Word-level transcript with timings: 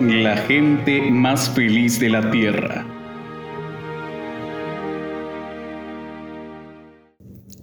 la 0.00 0.36
gente 0.36 1.10
más 1.10 1.50
feliz 1.50 1.98
de 1.98 2.08
la 2.08 2.30
Tierra. 2.30 2.86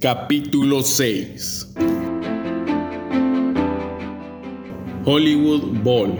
Capítulo 0.01 0.81
6 0.81 1.73
Hollywood 5.05 5.81
Bowl 5.81 6.19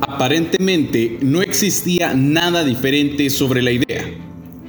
Aparentemente 0.00 1.18
no 1.20 1.42
existía 1.42 2.14
nada 2.14 2.64
diferente 2.64 3.28
sobre 3.28 3.60
la 3.60 3.72
idea. 3.72 4.04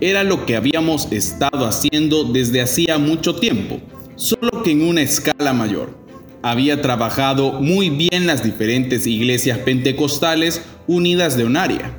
Era 0.01 0.25
lo 0.25 0.45
que 0.45 0.57
habíamos 0.57 1.09
estado 1.13 1.65
haciendo 1.65 2.25
desde 2.25 2.61
hacía 2.61 2.97
mucho 2.97 3.35
tiempo, 3.37 3.79
solo 4.15 4.63
que 4.63 4.71
en 4.71 4.83
una 4.83 5.01
escala 5.01 5.53
mayor 5.53 5.98
había 6.41 6.81
trabajado 6.81 7.53
muy 7.53 7.89
bien 7.89 8.27
las 8.27 8.43
diferentes 8.43 9.05
iglesias 9.07 9.59
pentecostales 9.59 10.61
unidas 10.87 11.37
de 11.37 11.45
un 11.45 11.57
área. 11.57 11.93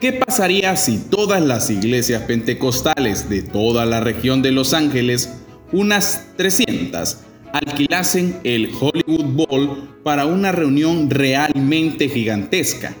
¿Qué 0.00 0.12
pasaría 0.14 0.76
si 0.76 0.98
todas 0.98 1.42
las 1.42 1.68
iglesias 1.70 2.22
pentecostales 2.22 3.28
de 3.28 3.42
toda 3.42 3.84
la 3.84 4.00
región 4.00 4.40
de 4.40 4.50
Los 4.50 4.72
Ángeles, 4.72 5.30
unas 5.72 6.26
300, 6.36 7.18
alquilasen 7.52 8.38
el 8.44 8.70
Hollywood 8.80 9.46
Bowl 9.46 9.88
para 10.02 10.24
una 10.24 10.52
reunión 10.52 11.10
realmente 11.10 12.08
gigantesca? 12.08 12.94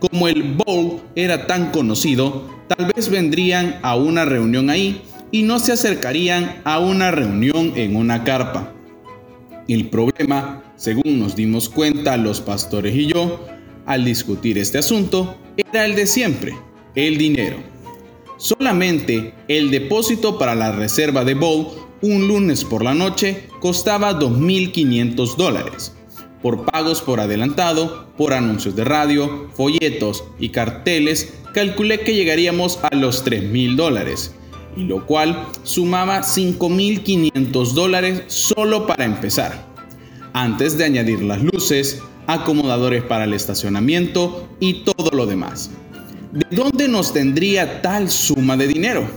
Como 0.00 0.28
el 0.28 0.42
Bowl 0.42 1.00
era 1.16 1.46
tan 1.46 1.70
conocido, 1.70 2.46
tal 2.68 2.92
vez 2.94 3.08
vendrían 3.08 3.78
a 3.82 3.96
una 3.96 4.26
reunión 4.26 4.68
ahí 4.68 5.00
y 5.30 5.42
no 5.42 5.58
se 5.58 5.72
acercarían 5.72 6.60
a 6.64 6.78
una 6.78 7.10
reunión 7.10 7.72
en 7.74 7.96
una 7.96 8.22
carpa. 8.22 8.74
El 9.68 9.90
problema, 9.90 10.62
según 10.76 11.18
nos 11.20 11.36
dimos 11.36 11.68
cuenta 11.68 12.16
los 12.16 12.40
pastores 12.40 12.94
y 12.96 13.06
yo, 13.06 13.44
al 13.84 14.02
discutir 14.02 14.56
este 14.56 14.78
asunto, 14.78 15.36
era 15.58 15.84
el 15.84 15.94
de 15.94 16.06
siempre, 16.06 16.56
el 16.94 17.18
dinero. 17.18 17.58
Solamente 18.38 19.34
el 19.46 19.70
depósito 19.70 20.38
para 20.38 20.54
la 20.54 20.72
reserva 20.72 21.22
de 21.22 21.34
Bowl 21.34 21.66
un 22.00 22.28
lunes 22.28 22.64
por 22.64 22.82
la 22.82 22.94
noche 22.94 23.48
costaba 23.60 24.18
2.500 24.18 25.36
dólares. 25.36 25.94
Por 26.40 26.64
pagos 26.64 27.02
por 27.02 27.20
adelantado, 27.20 28.08
por 28.16 28.32
anuncios 28.32 28.74
de 28.74 28.84
radio, 28.84 29.50
folletos 29.54 30.24
y 30.38 30.48
carteles, 30.48 31.34
calculé 31.52 32.00
que 32.00 32.14
llegaríamos 32.14 32.78
a 32.90 32.96
los 32.96 33.22
3.000 33.22 33.76
dólares 33.76 34.34
y 34.76 34.84
lo 34.84 35.06
cual 35.06 35.46
sumaba 35.62 36.20
5.500 36.20 37.72
dólares 37.72 38.22
solo 38.26 38.86
para 38.86 39.04
empezar, 39.04 39.66
antes 40.32 40.78
de 40.78 40.84
añadir 40.84 41.22
las 41.22 41.42
luces, 41.42 42.02
acomodadores 42.26 43.02
para 43.02 43.24
el 43.24 43.34
estacionamiento 43.34 44.48
y 44.60 44.84
todo 44.84 45.10
lo 45.10 45.26
demás. 45.26 45.70
¿De 46.32 46.44
dónde 46.54 46.88
nos 46.88 47.12
tendría 47.12 47.80
tal 47.80 48.10
suma 48.10 48.56
de 48.56 48.68
dinero? 48.68 49.08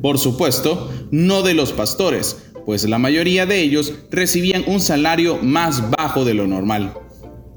Por 0.00 0.18
supuesto, 0.18 0.90
no 1.10 1.42
de 1.42 1.54
los 1.54 1.72
pastores, 1.72 2.50
pues 2.64 2.88
la 2.88 2.98
mayoría 2.98 3.46
de 3.46 3.60
ellos 3.60 3.92
recibían 4.10 4.64
un 4.66 4.80
salario 4.80 5.38
más 5.42 5.90
bajo 5.90 6.24
de 6.24 6.34
lo 6.34 6.46
normal. 6.46 6.94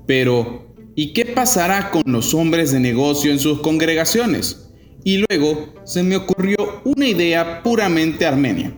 Pero, 0.06 0.74
¿y 0.96 1.14
qué 1.14 1.26
pasará 1.26 1.92
con 1.92 2.04
los 2.06 2.34
hombres 2.34 2.72
de 2.72 2.80
negocio 2.80 3.32
en 3.32 3.40
sus 3.40 3.62
congregaciones? 3.62 4.67
Y 5.08 5.24
luego 5.30 5.74
se 5.86 6.04
me 6.04 6.18
ocurrió 6.18 6.82
una 6.84 7.08
idea 7.08 7.64
puramente 7.64 8.26
armenia. 8.26 8.76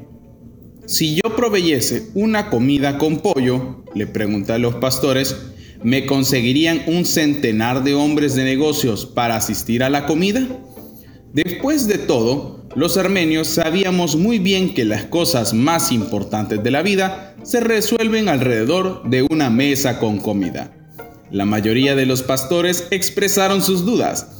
Si 0.85 1.15
yo 1.15 1.35
proveyese 1.35 2.11
una 2.13 2.51
comida 2.51 2.99
con 2.99 3.17
pollo, 3.17 3.83
le 3.95 4.05
pregunté 4.05 4.53
a 4.53 4.59
los 4.59 4.75
pastores, 4.75 5.35
¿me 5.81 6.05
conseguirían 6.05 6.83
un 6.85 7.05
centenar 7.05 7.83
de 7.83 7.95
hombres 7.95 8.35
de 8.35 8.43
negocios 8.43 9.07
para 9.07 9.37
asistir 9.37 9.81
a 9.81 9.89
la 9.89 10.05
comida? 10.05 10.47
Después 11.33 11.87
de 11.87 11.97
todo, 11.97 12.63
los 12.75 12.97
armenios 12.97 13.47
sabíamos 13.47 14.15
muy 14.15 14.37
bien 14.37 14.75
que 14.75 14.85
las 14.85 15.05
cosas 15.05 15.55
más 15.55 15.91
importantes 15.91 16.61
de 16.61 16.69
la 16.69 16.83
vida 16.83 17.35
se 17.41 17.59
resuelven 17.59 18.29
alrededor 18.29 19.01
de 19.09 19.25
una 19.31 19.49
mesa 19.49 19.97
con 19.97 20.19
comida. 20.19 20.77
La 21.31 21.45
mayoría 21.45 21.95
de 21.95 22.05
los 22.05 22.21
pastores 22.21 22.85
expresaron 22.91 23.63
sus 23.63 23.83
dudas, 23.83 24.38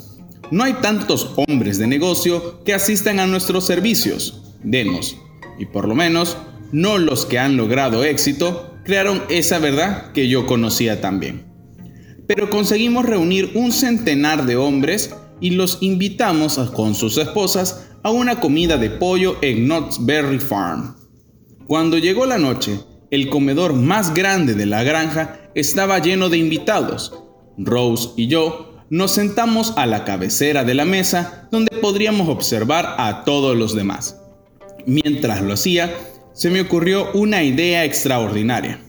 no 0.52 0.64
hay 0.64 0.74
tantos 0.74 1.32
hombres 1.36 1.78
de 1.78 1.88
negocio 1.88 2.64
que 2.64 2.74
asistan 2.74 3.20
a 3.20 3.28
nuestros 3.28 3.66
servicios. 3.66 4.42
Denos, 4.64 5.18
y 5.58 5.66
por 5.66 5.88
lo 5.88 5.96
menos 5.96 6.38
no 6.72 6.98
los 6.98 7.26
que 7.26 7.40
han 7.40 7.58
logrado 7.58 8.04
éxito, 8.04 8.76
crearon 8.84 9.24
esa 9.30 9.60
verdad 9.60 10.12
que 10.14 10.28
yo 10.28 10.46
conocía 10.46 11.02
también. 11.02 11.46
Pero 12.28 12.50
conseguimos 12.50 13.06
reunir 13.06 13.52
un 13.56 13.72
centenar 13.72 14.46
de 14.46 14.56
hombres 14.56 15.16
y 15.42 15.52
los 15.52 15.78
invitamos 15.82 16.58
con 16.74 16.96
sus 16.96 17.18
esposas 17.18 17.88
a 18.04 18.12
una 18.12 18.40
comida 18.40 18.78
de 18.78 18.90
pollo 18.90 19.38
en 19.42 19.66
Knott's 19.66 20.06
Berry 20.06 20.40
Farm. 20.40 20.96
Cuando 21.68 21.98
llegó 21.98 22.26
la 22.26 22.38
noche, 22.38 22.80
el 23.12 23.30
comedor 23.30 23.74
más 23.74 24.14
grande 24.14 24.54
de 24.54 24.66
la 24.66 24.84
granja 24.84 25.52
estaba 25.56 26.00
lleno 26.00 26.30
de 26.30 26.38
invitados. 26.38 27.14
Rose 27.58 28.10
y 28.16 28.28
yo 28.28 28.69
nos 28.90 29.12
sentamos 29.12 29.74
a 29.78 29.86
la 29.86 30.04
cabecera 30.04 30.64
de 30.64 30.74
la 30.74 30.86
mesa 30.86 31.48
donde 31.52 31.78
podríamos 31.78 32.28
observar 32.28 32.96
a 32.98 33.24
todos 33.24 33.56
los 33.56 33.76
demás. 33.76 34.18
Mientras 34.86 35.42
lo 35.42 35.54
hacía, 35.54 35.94
se 36.34 36.50
me 36.50 36.62
ocurrió 36.62 37.12
una 37.14 37.44
idea 37.44 37.86
extraordinaria. 37.86 38.80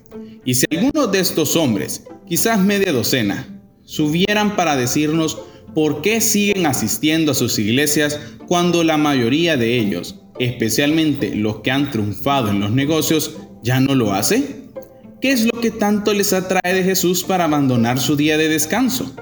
Y 0.45 0.55
si 0.55 0.67
alguno 0.71 1.07
de 1.07 1.21
estos 1.21 1.57
hombres, 1.57 2.05
quizás 2.27 2.61
media 2.61 2.93
docena, 2.93 3.61
subieran 3.85 4.57
para 4.57 4.77
decirnos 4.77 5.39
por 5.75 6.01
qué 6.01 6.21
siguen 6.21 6.67
asistiendo 6.67 7.33
a 7.33 7.35
sus 7.35 7.59
iglesias 7.59 8.19
cuando 8.47 8.85
la 8.85 8.97
mayoría 8.97 9.57
de 9.57 9.79
ellos, 9.79 10.21
especialmente 10.39 11.35
los 11.35 11.61
que 11.61 11.71
han 11.71 11.91
triunfado 11.91 12.51
en 12.51 12.61
los 12.61 12.71
negocios, 12.71 13.37
ya 13.63 13.81
no 13.81 13.95
lo 13.95 14.15
hace? 14.15 14.61
¿Qué 15.21 15.33
es 15.33 15.45
lo 15.45 15.61
que 15.61 15.71
tanto 15.71 16.15
les 16.15 16.33
atrae 16.33 16.73
de 16.73 16.83
Jesús 16.83 17.23
para 17.25 17.45
abandonar 17.45 18.01
su 18.01 18.17
día 18.17 18.39
de 18.39 18.49
descanso? 18.49 19.15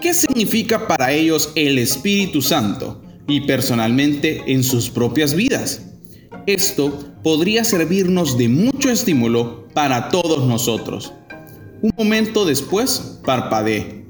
¿Qué 0.00 0.12
significa 0.12 0.86
para 0.86 1.10
ellos 1.12 1.50
el 1.54 1.78
Espíritu 1.78 2.42
Santo 2.42 3.02
y 3.26 3.40
personalmente 3.40 4.42
en 4.46 4.62
sus 4.62 4.90
propias 4.90 5.34
vidas? 5.34 5.82
Esto 6.46 7.14
podría 7.22 7.64
servirnos 7.64 8.36
de 8.36 8.48
mucho 8.48 8.90
estímulo 8.90 9.66
para 9.72 10.10
todos 10.10 10.46
nosotros. 10.46 11.12
Un 11.80 11.92
momento 11.96 12.44
después, 12.44 13.20
parpadeé. 13.24 14.04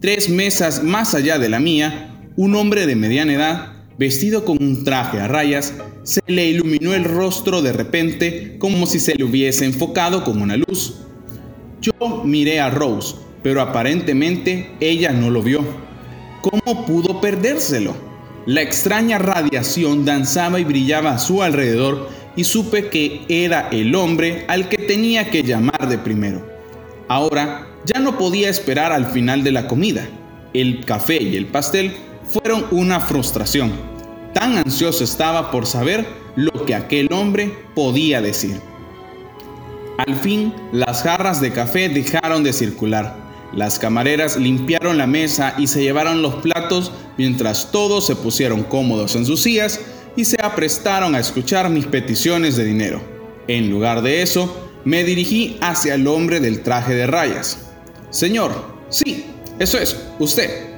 Tres 0.00 0.30
mesas 0.30 0.82
más 0.82 1.14
allá 1.14 1.38
de 1.38 1.50
la 1.50 1.60
mía, 1.60 2.18
un 2.36 2.54
hombre 2.54 2.86
de 2.86 2.96
mediana 2.96 3.34
edad, 3.34 3.72
vestido 3.98 4.44
con 4.44 4.56
un 4.62 4.84
traje 4.84 5.20
a 5.20 5.28
rayas, 5.28 5.74
se 6.02 6.22
le 6.26 6.48
iluminó 6.48 6.94
el 6.94 7.04
rostro 7.04 7.60
de 7.60 7.72
repente 7.72 8.56
como 8.58 8.86
si 8.86 9.00
se 9.00 9.14
le 9.14 9.24
hubiese 9.24 9.66
enfocado 9.66 10.24
con 10.24 10.40
una 10.40 10.56
luz. 10.56 10.94
Yo 11.80 12.24
miré 12.24 12.58
a 12.58 12.70
Rose, 12.70 13.16
pero 13.42 13.60
aparentemente 13.60 14.70
ella 14.80 15.12
no 15.12 15.30
lo 15.30 15.42
vio. 15.42 15.60
¿Cómo 16.42 16.86
pudo 16.86 17.20
perdérselo? 17.20 17.94
La 18.46 18.62
extraña 18.62 19.18
radiación 19.18 20.04
danzaba 20.04 20.60
y 20.60 20.64
brillaba 20.64 21.12
a 21.12 21.18
su 21.18 21.42
alrededor 21.42 22.08
y 22.36 22.44
supe 22.44 22.88
que 22.88 23.24
era 23.28 23.68
el 23.70 23.94
hombre 23.94 24.44
al 24.46 24.68
que 24.68 24.78
tenía 24.78 25.30
que 25.30 25.42
llamar 25.42 25.88
de 25.88 25.98
primero. 25.98 26.46
Ahora 27.08 27.66
ya 27.84 28.00
no 28.00 28.18
podía 28.18 28.48
esperar 28.48 28.92
al 28.92 29.06
final 29.06 29.42
de 29.42 29.52
la 29.52 29.66
comida. 29.66 30.06
El 30.52 30.84
café 30.84 31.22
y 31.22 31.36
el 31.36 31.46
pastel 31.46 31.96
fueron 32.28 32.66
una 32.70 33.00
frustración. 33.00 33.72
Tan 34.34 34.58
ansioso 34.58 35.02
estaba 35.02 35.50
por 35.50 35.66
saber 35.66 36.06
lo 36.36 36.52
que 36.66 36.74
aquel 36.74 37.12
hombre 37.12 37.52
podía 37.74 38.20
decir. 38.20 38.60
Al 39.98 40.14
fin, 40.14 40.52
las 40.72 41.02
jarras 41.02 41.40
de 41.40 41.52
café 41.52 41.88
dejaron 41.88 42.44
de 42.44 42.52
circular. 42.52 43.25
Las 43.52 43.78
camareras 43.78 44.36
limpiaron 44.36 44.98
la 44.98 45.06
mesa 45.06 45.54
y 45.58 45.66
se 45.66 45.82
llevaron 45.82 46.22
los 46.22 46.36
platos 46.36 46.92
mientras 47.16 47.70
todos 47.70 48.06
se 48.06 48.16
pusieron 48.16 48.64
cómodos 48.64 49.16
en 49.16 49.24
sus 49.24 49.42
sillas 49.42 49.80
y 50.16 50.24
se 50.24 50.36
aprestaron 50.42 51.14
a 51.14 51.20
escuchar 51.20 51.70
mis 51.70 51.86
peticiones 51.86 52.56
de 52.56 52.64
dinero. 52.64 53.00
En 53.48 53.70
lugar 53.70 54.02
de 54.02 54.22
eso, 54.22 54.70
me 54.84 55.04
dirigí 55.04 55.56
hacia 55.60 55.94
el 55.94 56.06
hombre 56.06 56.40
del 56.40 56.62
traje 56.62 56.94
de 56.94 57.06
rayas. 57.06 57.58
Señor, 58.10 58.52
sí, 58.88 59.26
eso 59.58 59.78
es, 59.78 59.96
usted, 60.18 60.76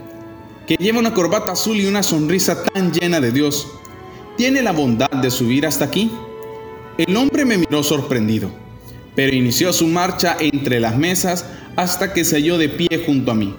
que 0.66 0.76
lleva 0.76 0.98
una 0.98 1.14
corbata 1.14 1.52
azul 1.52 1.78
y 1.78 1.86
una 1.86 2.02
sonrisa 2.02 2.62
tan 2.64 2.92
llena 2.92 3.20
de 3.20 3.32
Dios, 3.32 3.66
¿tiene 4.36 4.62
la 4.62 4.72
bondad 4.72 5.10
de 5.10 5.30
subir 5.30 5.66
hasta 5.66 5.86
aquí? 5.86 6.10
El 6.98 7.16
hombre 7.16 7.44
me 7.44 7.58
miró 7.58 7.82
sorprendido, 7.82 8.50
pero 9.14 9.34
inició 9.34 9.72
su 9.72 9.86
marcha 9.86 10.36
entre 10.40 10.80
las 10.80 10.96
mesas 10.96 11.46
hasta 11.78 12.12
que 12.12 12.24
se 12.24 12.34
halló 12.34 12.58
de 12.58 12.68
pie 12.68 13.04
junto 13.06 13.30
a 13.30 13.36
mí. 13.36 13.54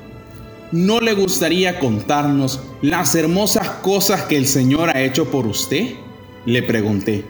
¿No 0.74 1.00
le 1.00 1.14
gustaría 1.14 1.80
contarnos 1.80 2.60
las 2.82 3.16
hermosas 3.16 3.70
cosas 3.82 4.24
que 4.24 4.36
el 4.36 4.46
Señor 4.46 4.90
ha 4.90 5.02
hecho 5.02 5.32
por 5.32 5.48
usted? 5.48 5.94
Le 6.46 6.62
pregunté. 6.62 7.24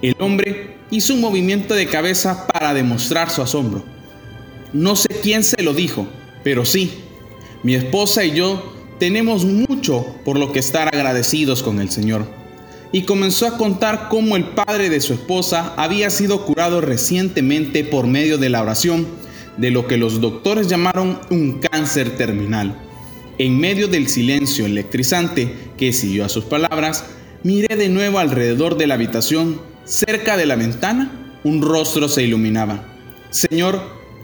El 0.00 0.16
hombre 0.18 0.78
hizo 0.90 1.12
un 1.12 1.20
movimiento 1.20 1.74
de 1.74 1.88
cabeza 1.88 2.46
para 2.46 2.72
demostrar 2.72 3.28
su 3.28 3.42
asombro. 3.42 3.84
No 4.72 4.96
sé 4.96 5.08
quién 5.22 5.44
se 5.44 5.62
lo 5.62 5.74
dijo, 5.74 6.06
pero 6.42 6.64
sí, 6.64 6.90
mi 7.62 7.74
esposa 7.74 8.24
y 8.24 8.30
yo 8.30 8.72
tenemos 8.98 9.44
mucho 9.44 10.06
por 10.24 10.38
lo 10.38 10.52
que 10.52 10.60
estar 10.60 10.88
agradecidos 10.88 11.62
con 11.62 11.80
el 11.80 11.90
Señor. 11.90 12.26
Y 12.92 13.02
comenzó 13.02 13.46
a 13.46 13.58
contar 13.58 14.08
cómo 14.08 14.36
el 14.36 14.44
padre 14.44 14.88
de 14.88 15.02
su 15.02 15.12
esposa 15.12 15.74
había 15.76 16.08
sido 16.08 16.46
curado 16.46 16.80
recientemente 16.80 17.84
por 17.84 18.06
medio 18.06 18.38
de 18.38 18.48
la 18.48 18.62
oración 18.62 19.17
de 19.58 19.70
lo 19.70 19.86
que 19.86 19.98
los 19.98 20.20
doctores 20.20 20.68
llamaron 20.68 21.20
un 21.30 21.58
cáncer 21.60 22.16
terminal. 22.16 22.76
En 23.38 23.58
medio 23.58 23.86
del 23.88 24.08
silencio 24.08 24.66
electrizante 24.66 25.54
que 25.76 25.92
siguió 25.92 26.24
a 26.24 26.28
sus 26.28 26.44
palabras, 26.44 27.04
miré 27.42 27.76
de 27.76 27.88
nuevo 27.88 28.18
alrededor 28.18 28.76
de 28.76 28.86
la 28.86 28.94
habitación. 28.94 29.60
Cerca 29.84 30.36
de 30.36 30.46
la 30.46 30.56
ventana, 30.56 31.38
un 31.44 31.62
rostro 31.62 32.08
se 32.08 32.22
iluminaba. 32.22 32.84
Señor, 33.30 33.80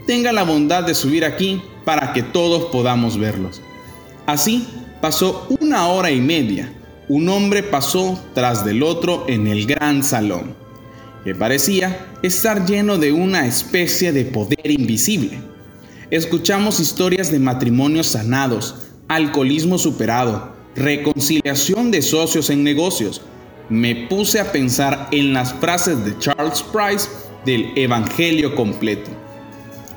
tenga 0.06 0.32
la 0.32 0.42
bondad 0.42 0.84
de 0.84 0.94
subir 0.94 1.25
aquí 1.25 1.62
para 1.84 2.12
que 2.12 2.22
todos 2.22 2.66
podamos 2.72 3.19
verlos. 3.19 3.60
Así 4.26 4.66
pasó 5.00 5.46
una 5.60 5.88
hora 5.88 6.10
y 6.10 6.20
media. 6.20 6.72
Un 7.08 7.28
hombre 7.28 7.62
pasó 7.62 8.19
tras 8.34 8.64
del 8.64 8.82
otro 8.82 9.26
en 9.28 9.46
el 9.46 9.66
gran 9.66 10.02
salón, 10.02 10.54
que 11.25 11.35
parecía 11.35 12.06
estar 12.23 12.67
lleno 12.67 12.99
de 12.99 13.12
una 13.12 13.47
especie 13.47 14.12
de 14.12 14.26
poder 14.26 14.71
invisible. 14.71 15.41
Escuchamos 16.11 16.81
historias 16.81 17.32
de 17.32 17.38
matrimonios 17.38 18.09
sanados, 18.09 18.76
alcoholismo 19.09 19.79
superado, 19.79 20.55
reconciliación 20.76 21.91
de 21.91 22.03
socios 22.03 22.50
en 22.50 22.62
negocios. 22.62 23.23
Me 23.71 24.06
puse 24.09 24.38
a 24.38 24.53
pensar 24.53 25.09
en 25.11 25.32
las 25.32 25.55
frases 25.55 26.05
de 26.05 26.19
Charles 26.19 26.62
Price 26.62 27.09
del 27.47 27.73
Evangelio 27.77 28.55
completo 28.55 29.25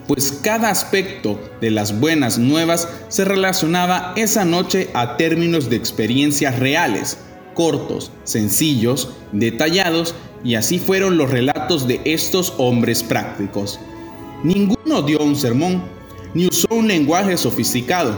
pues 0.07 0.39
cada 0.41 0.69
aspecto 0.69 1.39
de 1.59 1.69
las 1.69 1.99
buenas 1.99 2.37
nuevas 2.37 2.87
se 3.09 3.25
relacionaba 3.25 4.13
esa 4.15 4.45
noche 4.45 4.89
a 4.93 5.17
términos 5.17 5.69
de 5.69 5.75
experiencias 5.75 6.57
reales, 6.59 7.17
cortos, 7.53 8.11
sencillos, 8.23 9.09
detallados, 9.33 10.15
y 10.43 10.55
así 10.55 10.79
fueron 10.79 11.17
los 11.17 11.29
relatos 11.29 11.87
de 11.87 12.01
estos 12.05 12.53
hombres 12.57 13.03
prácticos. 13.03 13.79
Ninguno 14.43 15.01
dio 15.01 15.19
un 15.19 15.35
sermón, 15.35 15.83
ni 16.33 16.47
usó 16.47 16.67
un 16.71 16.87
lenguaje 16.87 17.37
sofisticado, 17.37 18.17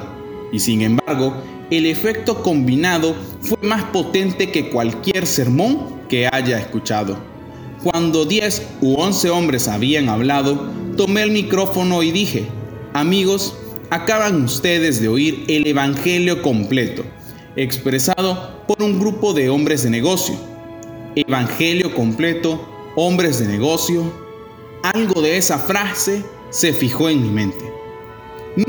y 0.52 0.60
sin 0.60 0.82
embargo, 0.82 1.34
el 1.70 1.86
efecto 1.86 2.42
combinado 2.42 3.16
fue 3.42 3.58
más 3.62 3.84
potente 3.86 4.52
que 4.52 4.70
cualquier 4.70 5.28
sermón 5.28 6.00
que 6.10 6.28
haya 6.28 6.60
escuchado. 6.60 7.18
Cuando 7.84 8.26
10 8.26 8.64
u 8.82 8.96
11 8.96 9.30
hombres 9.30 9.68
habían 9.68 10.10
hablado, 10.10 10.68
tomé 10.98 11.22
el 11.24 11.32
micrófono 11.32 12.04
y 12.04 12.12
dije, 12.12 12.48
amigos, 12.94 13.56
acaban 13.90 14.44
ustedes 14.44 15.00
de 15.00 15.08
oír 15.08 15.46
el 15.48 15.66
Evangelio 15.68 16.42
completo, 16.42 17.04
expresado 17.56 18.64
por 18.68 18.84
un 18.84 19.00
grupo 19.00 19.34
de 19.34 19.50
hombres 19.50 19.84
de 19.84 19.92
negocio. 19.92 20.49
Evangelio 21.28 21.94
completo, 21.94 22.66
hombres 22.96 23.40
de 23.40 23.48
negocio. 23.48 24.04
Algo 24.84 25.22
de 25.22 25.38
esa 25.38 25.58
frase 25.58 26.24
se 26.50 26.72
fijó 26.72 27.10
en 27.10 27.22
mi 27.22 27.30
mente. 27.30 27.66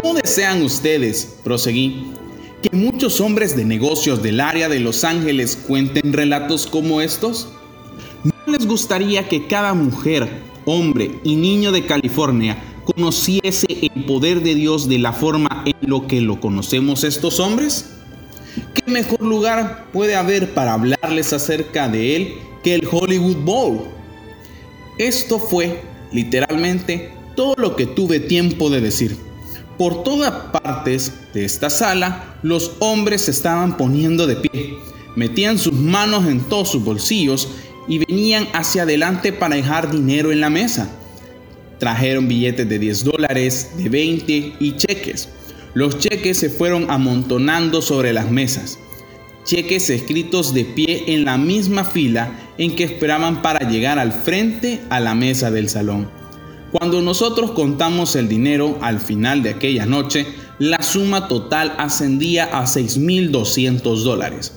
¿No 0.03 0.15
desean 0.15 0.63
ustedes, 0.63 1.37
proseguí, 1.45 2.13
que 2.61 2.77
muchos 2.77 3.21
hombres 3.21 3.57
de 3.57 3.65
negocios 3.65 4.23
del 4.23 4.41
área 4.41 4.69
de 4.69 4.81
Los 4.81 5.05
Ángeles 5.05 5.57
cuenten 5.57 6.13
relatos 6.13 6.67
como 6.67 7.01
estos? 7.01 7.49
¿No 8.25 8.53
les 8.53 8.67
gustaría 8.67 9.29
que 9.29 9.47
cada 9.47 9.73
mujer 9.73 10.29
hombre 10.65 11.21
y 11.23 11.37
niño 11.37 11.71
de 11.71 11.87
California 11.87 12.63
conociese 12.85 13.67
el 13.71 14.05
poder 14.05 14.43
de 14.43 14.57
Dios 14.57 14.89
de 14.89 14.99
la 14.99 15.13
forma 15.13 15.63
en 15.65 15.89
lo 15.89 16.09
que 16.09 16.21
lo 16.21 16.41
conocemos 16.41 17.05
estos 17.05 17.39
hombres? 17.39 18.00
¿Qué 18.75 18.91
mejor 18.91 19.23
lugar 19.23 19.87
puede 19.93 20.17
haber 20.17 20.55
para 20.55 20.75
hablarles 20.75 21.33
acerca 21.33 21.89
de 21.89 22.17
él 22.17 22.35
que 22.63 22.75
el 22.75 22.89
Hollywood 22.91 23.37
Bowl? 23.45 23.85
Esto 24.99 25.39
fue 25.39 25.83
literalmente 26.13 27.13
todo 27.37 27.55
lo 27.57 27.77
que 27.77 27.87
tuve 27.87 28.21
tiempo 28.21 28.71
de 28.71 28.81
decir. 28.81 29.17
Por 29.79 30.03
todas 30.03 30.31
partes 30.53 31.13
de 31.33 31.45
esta 31.45 31.71
sala, 31.71 32.37
los 32.43 32.73
hombres 32.81 33.23
se 33.23 33.31
estaban 33.31 33.77
poniendo 33.77 34.27
de 34.27 34.37
pie, 34.37 34.75
metían 35.17 35.59
sus 35.59 35.73
manos 35.73 36.27
en 36.27 36.41
todos 36.41 36.71
sus 36.71 36.85
bolsillos 36.85 37.49
y 37.89 37.99
venían 37.99 38.47
hacia 38.53 38.83
adelante 38.83 39.33
para 39.33 39.57
dejar 39.57 39.91
dinero 39.91 40.33
en 40.33 40.41
la 40.41 40.51
mesa. 40.51 40.91
Trajeron 41.79 42.29
billetes 42.29 42.69
de 42.69 42.79
10 42.79 43.05
dólares, 43.05 43.71
de 43.79 43.89
20 43.89 44.53
y 44.61 44.77
cheques. 44.77 45.31
Los 45.75 45.99
cheques 45.99 46.39
se 46.39 46.51
fueron 46.51 46.91
amontonando 46.91 47.81
sobre 47.81 48.13
las 48.13 48.31
mesas. 48.31 48.79
Cheques 49.45 49.89
escritos 49.91 50.53
de 50.53 50.65
pie 50.65 51.05
en 51.15 51.25
la 51.25 51.39
misma 51.39 51.85
fila 51.85 52.53
en 52.59 52.75
que 52.75 52.85
esperaban 52.85 53.41
para 53.43 53.69
llegar 53.69 53.99
al 53.99 54.13
frente 54.13 54.81
a 54.91 55.01
la 55.01 55.15
mesa 55.15 55.51
del 55.51 55.69
salón. 55.69 56.11
Cuando 56.73 57.01
nosotros 57.03 57.53
contamos 57.53 58.17
el 58.17 58.29
dinero 58.29 58.79
al 58.81 59.01
final 59.01 59.43
de 59.43 59.51
aquella 59.51 59.87
noche, 59.87 60.27
la 60.59 60.83
suma 60.83 61.27
total 61.27 61.75
ascendía 61.79 62.45
a 62.45 62.65
6.200 62.65 64.03
dólares. 64.03 64.53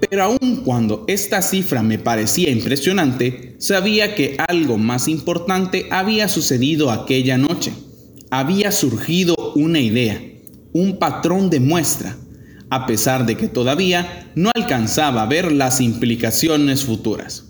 Pero 0.00 0.24
aun 0.24 0.62
cuando 0.64 1.04
esta 1.06 1.40
cifra 1.42 1.82
me 1.82 1.98
parecía 1.98 2.50
impresionante, 2.50 3.54
sabía 3.58 4.14
que 4.14 4.36
algo 4.48 4.76
más 4.76 5.08
importante 5.08 5.86
había 5.90 6.28
sucedido 6.28 6.90
aquella 6.90 7.38
noche. 7.38 7.72
Había 8.34 8.72
surgido 8.72 9.34
una 9.56 9.78
idea, 9.78 10.18
un 10.72 10.98
patrón 10.98 11.50
de 11.50 11.60
muestra, 11.60 12.16
a 12.70 12.86
pesar 12.86 13.26
de 13.26 13.36
que 13.36 13.46
todavía 13.46 14.32
no 14.34 14.50
alcanzaba 14.54 15.20
a 15.22 15.26
ver 15.26 15.52
las 15.52 15.82
implicaciones 15.82 16.82
futuras. 16.82 17.44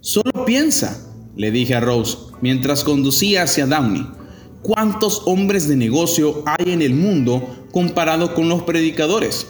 Solo 0.00 0.44
piensa, 0.44 1.14
le 1.36 1.52
dije 1.52 1.76
a 1.76 1.80
Rose 1.80 2.18
mientras 2.42 2.82
conducía 2.82 3.44
hacia 3.44 3.66
Downey, 3.66 4.04
¿cuántos 4.62 5.22
hombres 5.26 5.68
de 5.68 5.76
negocio 5.76 6.42
hay 6.44 6.72
en 6.72 6.82
el 6.82 6.94
mundo 6.94 7.68
comparado 7.70 8.34
con 8.34 8.48
los 8.48 8.64
predicadores? 8.64 9.46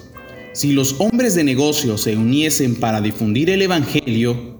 si 0.53 0.73
los 0.73 0.97
hombres 1.01 1.35
de 1.35 1.45
negocio 1.45 1.99
se 1.99 2.17
uniesen 2.17 2.77
para 2.77 3.03
difundir 3.03 3.51
el 3.51 3.61
Evangelio, 3.61 4.59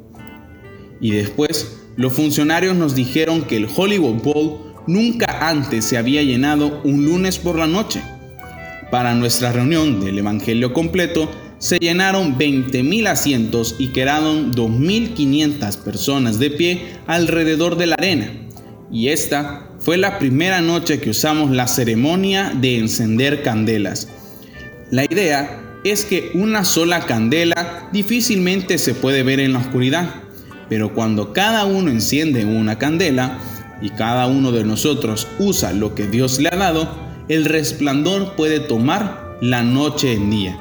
y 1.01 1.11
después 1.11 1.79
los 1.97 2.13
funcionarios 2.13 2.77
nos 2.77 2.95
dijeron 2.95 3.43
que 3.43 3.57
el 3.57 3.67
Hollywood 3.75 4.23
Bowl 4.23 4.66
nunca 4.87 5.49
antes 5.49 5.85
se 5.85 5.99
había 5.99 6.23
llenado 6.23 6.81
un 6.85 7.05
lunes 7.05 7.39
por 7.39 7.59
la 7.59 7.67
noche. 7.67 8.03
Para 8.91 9.15
nuestra 9.15 9.53
reunión 9.53 10.01
del 10.01 10.19
Evangelio 10.19 10.73
completo, 10.73 11.31
se 11.59 11.79
llenaron 11.79 12.39
20.000 12.39 13.09
asientos 13.09 13.77
y 13.79 13.89
quedaron 13.89 14.53
2.500 14.53 15.77
personas 15.79 16.39
de 16.39 16.51
pie 16.51 16.83
alrededor 17.07 17.77
de 17.77 17.87
la 17.87 17.95
arena. 17.95 18.31
Y 18.91 19.09
esta 19.09 19.71
fue 19.81 19.97
la 19.97 20.19
primera 20.19 20.61
noche 20.61 21.01
que 21.01 21.11
usamos 21.11 21.51
la 21.51 21.67
ceremonia 21.67 22.53
de 22.55 22.79
encender 22.79 23.43
candelas. 23.43 24.09
La 24.91 25.05
idea 25.05 25.63
es 25.85 26.05
que 26.05 26.31
una 26.35 26.65
sola 26.65 27.01
candela 27.07 27.89
difícilmente 27.93 28.79
se 28.79 28.95
puede 28.95 29.23
ver 29.23 29.41
en 29.41 29.53
la 29.53 29.61
oscuridad, 29.61 30.15
pero 30.69 30.95
cuando 30.95 31.33
cada 31.33 31.65
uno 31.65 31.91
enciende 31.91 32.45
una 32.45 32.79
candela 32.79 33.39
y 33.81 33.91
cada 33.91 34.27
uno 34.27 34.53
de 34.53 34.65
nosotros 34.65 35.27
usa 35.39 35.73
lo 35.73 35.95
que 35.95 36.07
Dios 36.07 36.39
le 36.39 36.49
ha 36.49 36.57
dado, 36.57 36.89
el 37.29 37.45
resplandor 37.45 38.35
puede 38.37 38.61
tomar 38.61 39.37
la 39.41 39.63
noche 39.63 40.13
en 40.13 40.31
día. 40.31 40.59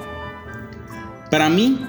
Para 1.31 1.49
mí, 1.49 1.79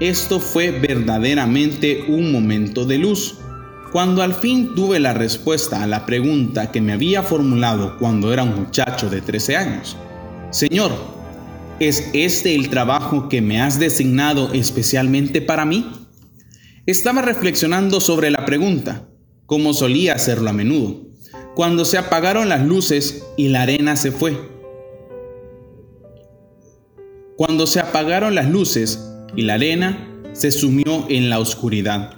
esto 0.00 0.40
fue 0.40 0.70
verdaderamente 0.70 2.04
un 2.08 2.32
momento 2.32 2.84
de 2.84 2.98
luz. 2.98 3.38
Cuando 3.92 4.22
al 4.22 4.34
fin 4.34 4.74
tuve 4.74 5.00
la 5.00 5.14
respuesta 5.14 5.82
a 5.82 5.86
la 5.86 6.04
pregunta 6.04 6.70
que 6.70 6.80
me 6.80 6.92
había 6.92 7.22
formulado 7.22 7.96
cuando 7.98 8.32
era 8.32 8.42
un 8.42 8.54
muchacho 8.54 9.08
de 9.08 9.20
13 9.20 9.56
años. 9.56 9.96
Señor, 10.50 10.92
¿Es 11.78 12.08
este 12.14 12.54
el 12.54 12.70
trabajo 12.70 13.28
que 13.28 13.42
me 13.42 13.60
has 13.60 13.78
designado 13.78 14.50
especialmente 14.54 15.42
para 15.42 15.66
mí? 15.66 15.86
Estaba 16.86 17.20
reflexionando 17.20 18.00
sobre 18.00 18.30
la 18.30 18.46
pregunta, 18.46 19.06
como 19.46 19.72
solía 19.72 20.14
hacerlo 20.14 20.50
a 20.50 20.52
menudo, 20.52 21.06
cuando 21.54 21.84
se 21.84 21.98
apagaron 21.98 22.48
las 22.48 22.66
luces 22.66 23.24
y 23.36 23.48
la 23.48 23.62
arena 23.62 23.96
se 23.96 24.10
fue. 24.10 24.36
Cuando 27.36 27.66
se 27.66 27.80
apagaron 27.80 28.34
las 28.34 28.50
luces 28.50 29.00
y 29.34 29.42
la 29.42 29.54
arena 29.54 30.08
se 30.32 30.50
sumió 30.50 31.06
en 31.08 31.30
la 31.30 31.38
oscuridad. 31.38 32.14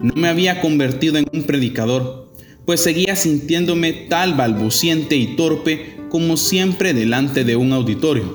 No 0.00 0.14
me 0.16 0.28
había 0.28 0.60
convertido 0.60 1.18
en 1.18 1.26
un 1.32 1.44
predicador, 1.44 2.32
pues 2.64 2.80
seguía 2.82 3.14
sintiéndome 3.16 3.92
tal 3.92 4.34
balbuciente 4.34 5.16
y 5.16 5.36
torpe 5.36 5.96
como 6.08 6.36
siempre 6.36 6.94
delante 6.94 7.44
de 7.44 7.56
un 7.56 7.72
auditorio. 7.72 8.32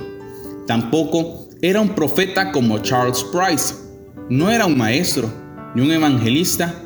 Tampoco 0.65 1.48
era 1.62 1.82
un 1.82 1.89
profeta 1.89 2.51
como 2.51 2.79
Charles 2.79 3.25
Price. 3.32 3.75
No 4.29 4.51
era 4.51 4.65
un 4.65 4.77
maestro, 4.77 5.32
ni 5.75 5.82
un 5.82 5.91
evangelista 5.91 6.84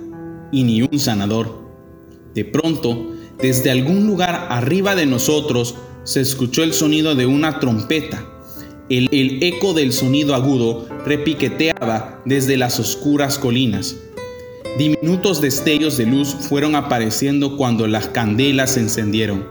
y 0.51 0.63
ni 0.63 0.81
un 0.81 0.99
sanador. 0.99 1.61
De 2.33 2.45
pronto, 2.45 3.11
desde 3.41 3.71
algún 3.71 4.07
lugar 4.07 4.47
arriba 4.49 4.95
de 4.95 5.05
nosotros 5.05 5.75
se 6.03 6.21
escuchó 6.21 6.63
el 6.63 6.73
sonido 6.73 7.15
de 7.15 7.25
una 7.25 7.59
trompeta. 7.59 8.25
El, 8.89 9.07
el, 9.11 9.41
eco 9.43 9.73
del 9.73 9.93
sonido 9.93 10.35
agudo 10.35 10.87
repiqueteaba 11.05 12.21
desde 12.25 12.57
las 12.57 12.79
oscuras 12.79 13.37
colinas. 13.37 13.95
Diminutos 14.77 15.41
destellos 15.41 15.97
de 15.97 16.05
luz 16.05 16.29
fueron 16.29 16.75
apareciendo 16.75 17.57
cuando 17.57 17.87
las 17.87 18.07
candelas 18.07 18.71
se 18.71 18.81
encendieron. 18.81 19.45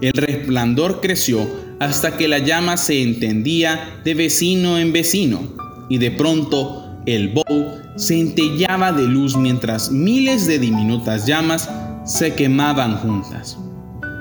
El 0.00 0.12
resplandor 0.12 1.00
creció 1.00 1.46
hasta 1.78 2.16
que 2.16 2.28
la 2.28 2.38
llama 2.38 2.76
se 2.76 3.02
entendía 3.02 4.00
de 4.04 4.14
vecino 4.14 4.78
en 4.78 4.92
vecino 4.92 5.42
y 5.88 5.98
de 5.98 6.10
pronto 6.10 6.79
el 7.06 7.28
bowl 7.28 7.82
centellaba 7.96 8.92
de 8.92 9.04
luz 9.04 9.36
mientras 9.36 9.90
miles 9.90 10.46
de 10.46 10.58
diminutas 10.58 11.26
llamas 11.26 11.68
se 12.04 12.34
quemaban 12.34 12.96
juntas. 12.98 13.58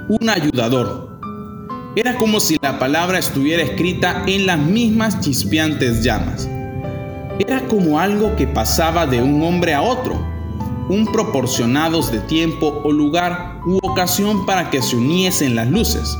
Un 0.07 0.29
ayudador. 0.29 1.19
Era 1.95 2.17
como 2.17 2.39
si 2.39 2.57
la 2.61 2.79
palabra 2.79 3.19
estuviera 3.19 3.63
escrita 3.63 4.23
en 4.27 4.45
las 4.45 4.59
mismas 4.59 5.19
chispeantes 5.19 6.03
llamas. 6.03 6.47
Era 7.39 7.67
como 7.67 7.99
algo 7.99 8.35
que 8.35 8.47
pasaba 8.47 9.05
de 9.05 9.21
un 9.21 9.41
hombre 9.43 9.73
a 9.73 9.81
otro, 9.81 10.19
un 10.89 11.05
proporcionados 11.11 12.11
de 12.11 12.19
tiempo 12.19 12.81
o 12.83 12.91
lugar 12.91 13.59
u 13.65 13.77
ocasión 13.83 14.45
para 14.45 14.69
que 14.69 14.81
se 14.81 14.95
uniesen 14.95 15.55
las 15.55 15.69
luces, 15.69 16.17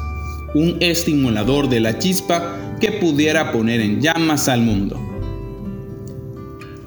un 0.54 0.78
estimulador 0.80 1.70
de 1.70 1.80
la 1.80 1.98
chispa 2.00 2.56
que 2.80 2.92
pudiera 2.94 3.52
poner 3.52 3.82
en 3.82 4.02
llamas 4.02 4.48
al 4.48 4.62
mundo. 4.62 5.00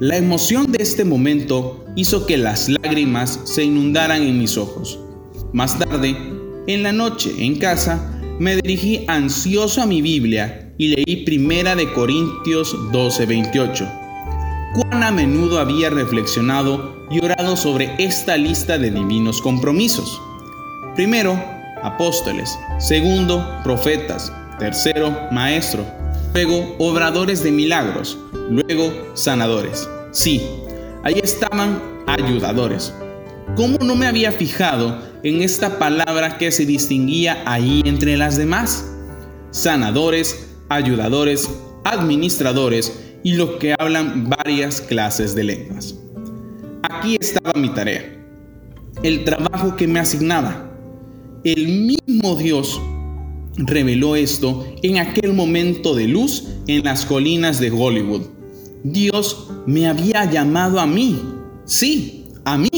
La 0.03 0.17
emoción 0.17 0.69
de 0.73 0.83
este 0.83 1.05
momento 1.05 1.85
hizo 1.95 2.25
que 2.25 2.35
las 2.35 2.67
lágrimas 2.67 3.39
se 3.45 3.63
inundaran 3.63 4.21
en 4.21 4.37
mis 4.37 4.57
ojos. 4.57 4.99
Más 5.53 5.79
tarde, 5.79 6.17
en 6.67 6.83
la 6.83 6.91
noche, 6.91 7.31
en 7.39 7.57
casa, 7.57 8.11
me 8.37 8.57
dirigí 8.57 9.05
ansioso 9.07 9.81
a 9.81 9.85
mi 9.85 10.01
Biblia 10.01 10.73
y 10.77 10.89
leí 10.89 11.23
Primera 11.23 11.73
de 11.77 11.89
Corintios 11.93 12.75
12:28. 12.91 13.89
Cuán 14.73 15.03
a 15.03 15.11
menudo 15.11 15.57
había 15.57 15.89
reflexionado 15.89 17.07
y 17.09 17.23
orado 17.23 17.55
sobre 17.55 17.95
esta 17.97 18.35
lista 18.35 18.77
de 18.77 18.91
divinos 18.91 19.41
compromisos. 19.41 20.21
Primero, 20.97 21.41
apóstoles. 21.81 22.59
Segundo, 22.77 23.41
profetas. 23.63 24.33
Tercero, 24.59 25.17
maestro. 25.31 25.85
Luego, 26.33 26.75
obradores 26.77 27.41
de 27.41 27.53
milagros. 27.53 28.17
Luego, 28.49 28.93
sanadores. 29.13 29.87
Sí, 30.11 30.41
ahí 31.03 31.19
estaban 31.23 31.81
ayudadores. 32.07 32.93
¿Cómo 33.55 33.77
no 33.79 33.95
me 33.95 34.07
había 34.07 34.31
fijado 34.31 34.99
en 35.23 35.41
esta 35.41 35.79
palabra 35.79 36.37
que 36.37 36.51
se 36.51 36.65
distinguía 36.65 37.43
ahí 37.45 37.81
entre 37.85 38.17
las 38.17 38.37
demás? 38.37 38.91
Sanadores, 39.51 40.47
ayudadores, 40.69 41.49
administradores 41.83 42.99
y 43.23 43.33
los 43.33 43.51
que 43.51 43.75
hablan 43.77 44.29
varias 44.29 44.81
clases 44.81 45.35
de 45.35 45.43
lenguas. 45.43 45.95
Aquí 46.83 47.15
estaba 47.19 47.53
mi 47.59 47.69
tarea, 47.69 48.03
el 49.03 49.23
trabajo 49.23 49.75
que 49.75 49.87
me 49.87 49.99
asignaba. 49.99 50.69
El 51.43 51.67
mismo 51.67 52.35
Dios 52.35 52.81
reveló 53.55 54.15
esto 54.15 54.65
en 54.81 54.97
aquel 54.97 55.33
momento 55.33 55.93
de 55.93 56.07
luz 56.07 56.47
en 56.67 56.83
las 56.83 57.05
colinas 57.05 57.59
de 57.59 57.71
Hollywood 57.71 58.32
Dios 58.83 59.47
me 59.65 59.87
había 59.87 60.29
llamado 60.29 60.79
a 60.79 60.85
mí, 60.85 61.19
sí, 61.65 62.25
a 62.43 62.57
mí, 62.57 62.69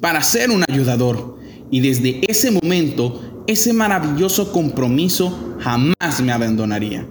para 0.00 0.22
ser 0.22 0.50
un 0.50 0.64
ayudador. 0.68 1.38
Y 1.70 1.80
desde 1.80 2.20
ese 2.26 2.50
momento, 2.50 3.44
ese 3.46 3.72
maravilloso 3.72 4.52
compromiso 4.52 5.56
jamás 5.60 6.22
me 6.22 6.32
abandonaría. 6.32 7.06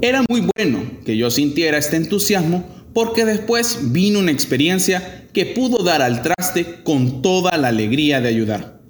Era 0.00 0.24
muy 0.28 0.48
bueno 0.56 0.82
que 1.04 1.16
yo 1.16 1.30
sintiera 1.30 1.78
este 1.78 1.96
entusiasmo 1.96 2.64
porque 2.92 3.24
después 3.24 3.92
vino 3.92 4.18
una 4.18 4.32
experiencia 4.32 5.28
que 5.32 5.46
pudo 5.46 5.84
dar 5.84 6.02
al 6.02 6.22
traste 6.22 6.82
con 6.82 7.22
toda 7.22 7.56
la 7.56 7.68
alegría 7.68 8.20
de 8.20 8.28
ayudar. 8.28 8.80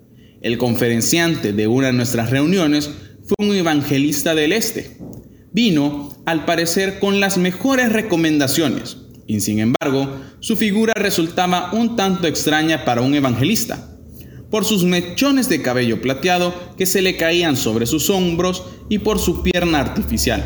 El 0.41 0.59
conferenciante 0.59 1.53
de 1.53 1.67
una 1.69 1.89
de 1.89 1.93
nuestras 1.93 2.31
reuniones 2.31 2.91
fue 3.25 3.47
un 3.47 3.55
evangelista 3.55 4.35
del 4.35 4.53
Este. 4.53 4.97
Vino 5.53 6.12
al 6.27 6.45
parecer 6.45 6.99
con 6.99 7.21
las 7.21 7.39
mejores 7.39 7.93
recomendaciones, 7.93 8.99
y 9.27 9.41
sin 9.41 9.61
embargo, 9.61 10.09
su 10.41 10.57
figura 10.57 10.93
resultaba 10.95 11.71
un 11.73 11.97
tanto 11.97 12.27
extraña 12.27 12.85
para 12.85 13.01
un 13.01 13.15
evangelista, 13.15 13.89
por 14.51 14.65
sus 14.65 14.85
mechones 14.85 15.49
de 15.49 15.63
cabello 15.63 16.03
plateado 16.03 16.55
que 16.77 16.87
se 16.87 17.01
le 17.01 17.17
caían 17.17 17.57
sobre 17.57 17.87
sus 17.87 18.11
hombros 18.11 18.65
y 18.89 18.99
por 18.99 19.19
su 19.19 19.43
pierna 19.43 19.81
artificial. 19.81 20.45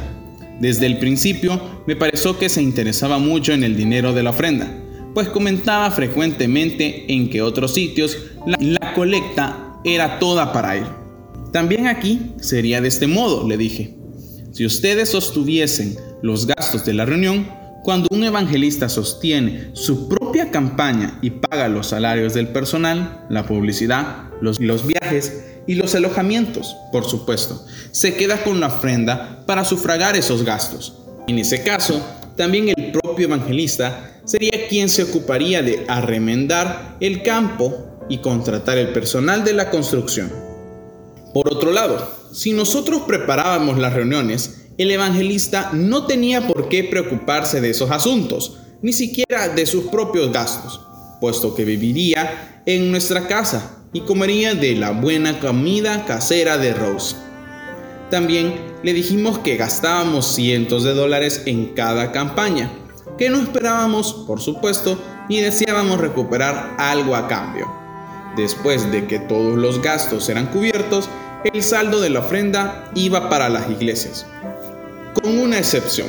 Desde 0.60 0.86
el 0.86 0.98
principio 0.98 1.60
me 1.86 1.96
pareció 1.96 2.38
que 2.38 2.48
se 2.48 2.62
interesaba 2.62 3.18
mucho 3.18 3.52
en 3.52 3.64
el 3.64 3.76
dinero 3.76 4.12
de 4.12 4.22
la 4.22 4.30
ofrenda, 4.30 4.72
pues 5.12 5.28
comentaba 5.28 5.90
frecuentemente 5.90 7.12
en 7.12 7.28
que 7.28 7.42
otros 7.42 7.74
sitios 7.74 8.16
la, 8.46 8.56
la 8.60 8.94
colecta 8.94 9.80
era 9.84 10.18
toda 10.18 10.52
para 10.52 10.76
él. 10.76 10.84
También 11.52 11.86
aquí 11.86 12.32
sería 12.40 12.80
de 12.80 12.88
este 12.88 13.06
modo, 13.06 13.46
le 13.46 13.56
dije. 13.56 13.96
Si 14.56 14.64
ustedes 14.64 15.10
sostuviesen 15.10 15.98
los 16.22 16.46
gastos 16.46 16.86
de 16.86 16.94
la 16.94 17.04
reunión, 17.04 17.46
cuando 17.84 18.08
un 18.10 18.24
evangelista 18.24 18.88
sostiene 18.88 19.68
su 19.74 20.08
propia 20.08 20.50
campaña 20.50 21.18
y 21.20 21.28
paga 21.28 21.68
los 21.68 21.88
salarios 21.88 22.32
del 22.32 22.48
personal, 22.48 23.26
la 23.28 23.44
publicidad, 23.44 24.30
los, 24.40 24.58
viajes 24.58 25.44
y 25.66 25.74
los 25.74 25.94
alojamientos, 25.94 26.74
por 26.90 27.04
supuesto, 27.04 27.66
se 27.90 28.14
queda 28.14 28.42
con 28.44 28.58
la 28.58 28.68
ofrenda 28.68 29.44
para 29.44 29.62
sufragar 29.62 30.16
esos 30.16 30.42
gastos. 30.42 30.94
En 31.28 31.38
ese 31.38 31.62
caso, 31.62 32.02
también 32.34 32.70
el 32.74 32.92
propio 32.92 33.26
evangelista 33.26 34.22
sería 34.24 34.68
quien 34.70 34.88
se 34.88 35.02
ocuparía 35.02 35.60
de 35.60 35.84
arremendar 35.86 36.96
el 37.00 37.22
campo 37.22 38.06
y 38.08 38.22
contratar 38.22 38.78
el 38.78 38.88
personal 38.88 39.44
de 39.44 39.52
la 39.52 39.68
construcción. 39.68 40.32
Por 41.34 41.52
otro 41.52 41.72
lado, 41.72 42.15
si 42.32 42.52
nosotros 42.52 43.02
preparábamos 43.06 43.78
las 43.78 43.92
reuniones, 43.92 44.66
el 44.78 44.90
evangelista 44.90 45.70
no 45.72 46.06
tenía 46.06 46.46
por 46.46 46.68
qué 46.68 46.84
preocuparse 46.84 47.60
de 47.60 47.70
esos 47.70 47.90
asuntos, 47.90 48.58
ni 48.82 48.92
siquiera 48.92 49.48
de 49.48 49.66
sus 49.66 49.84
propios 49.84 50.32
gastos, 50.32 50.80
puesto 51.20 51.54
que 51.54 51.64
viviría 51.64 52.62
en 52.66 52.90
nuestra 52.90 53.26
casa 53.26 53.78
y 53.92 54.00
comería 54.00 54.54
de 54.54 54.74
la 54.74 54.90
buena 54.90 55.40
comida 55.40 56.04
casera 56.04 56.58
de 56.58 56.74
Rose. 56.74 57.16
También 58.10 58.54
le 58.82 58.92
dijimos 58.92 59.38
que 59.38 59.56
gastábamos 59.56 60.34
cientos 60.34 60.84
de 60.84 60.94
dólares 60.94 61.42
en 61.46 61.74
cada 61.74 62.12
campaña, 62.12 62.70
que 63.16 63.30
no 63.30 63.40
esperábamos, 63.40 64.12
por 64.26 64.40
supuesto, 64.40 64.98
ni 65.28 65.40
deseábamos 65.40 65.98
recuperar 65.98 66.76
algo 66.78 67.16
a 67.16 67.26
cambio. 67.28 67.66
Después 68.36 68.92
de 68.92 69.06
que 69.06 69.18
todos 69.18 69.56
los 69.56 69.80
gastos 69.80 70.28
eran 70.28 70.46
cubiertos, 70.48 71.08
el 71.52 71.62
saldo 71.62 72.00
de 72.00 72.10
la 72.10 72.20
ofrenda 72.20 72.90
iba 72.94 73.28
para 73.28 73.48
las 73.48 73.70
iglesias, 73.70 74.26
con 75.14 75.38
una 75.38 75.58
excepción. 75.58 76.08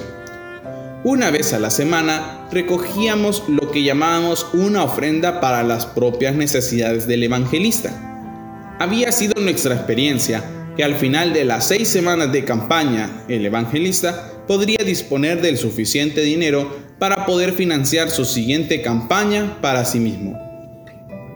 Una 1.03 1.31
vez 1.31 1.53
a 1.53 1.59
la 1.59 1.69
semana 1.69 2.47
recogíamos 2.51 3.43
lo 3.47 3.71
que 3.71 3.83
llamábamos 3.83 4.47
una 4.53 4.83
ofrenda 4.83 5.39
para 5.39 5.63
las 5.63 5.85
propias 5.85 6.35
necesidades 6.35 7.07
del 7.07 7.23
evangelista. 7.23 8.75
Había 8.79 9.11
sido 9.11 9.41
nuestra 9.41 9.75
experiencia 9.75 10.43
que 10.75 10.83
al 10.83 10.95
final 10.95 11.33
de 11.33 11.45
las 11.45 11.67
seis 11.67 11.87
semanas 11.87 12.31
de 12.31 12.45
campaña 12.45 13.23
el 13.27 13.45
evangelista 13.45 14.31
podría 14.47 14.83
disponer 14.85 15.41
del 15.41 15.57
suficiente 15.57 16.21
dinero 16.21 16.75
para 16.99 17.25
poder 17.25 17.53
financiar 17.53 18.09
su 18.09 18.25
siguiente 18.25 18.81
campaña 18.81 19.57
para 19.61 19.85
sí 19.85 19.99
mismo. 19.99 20.37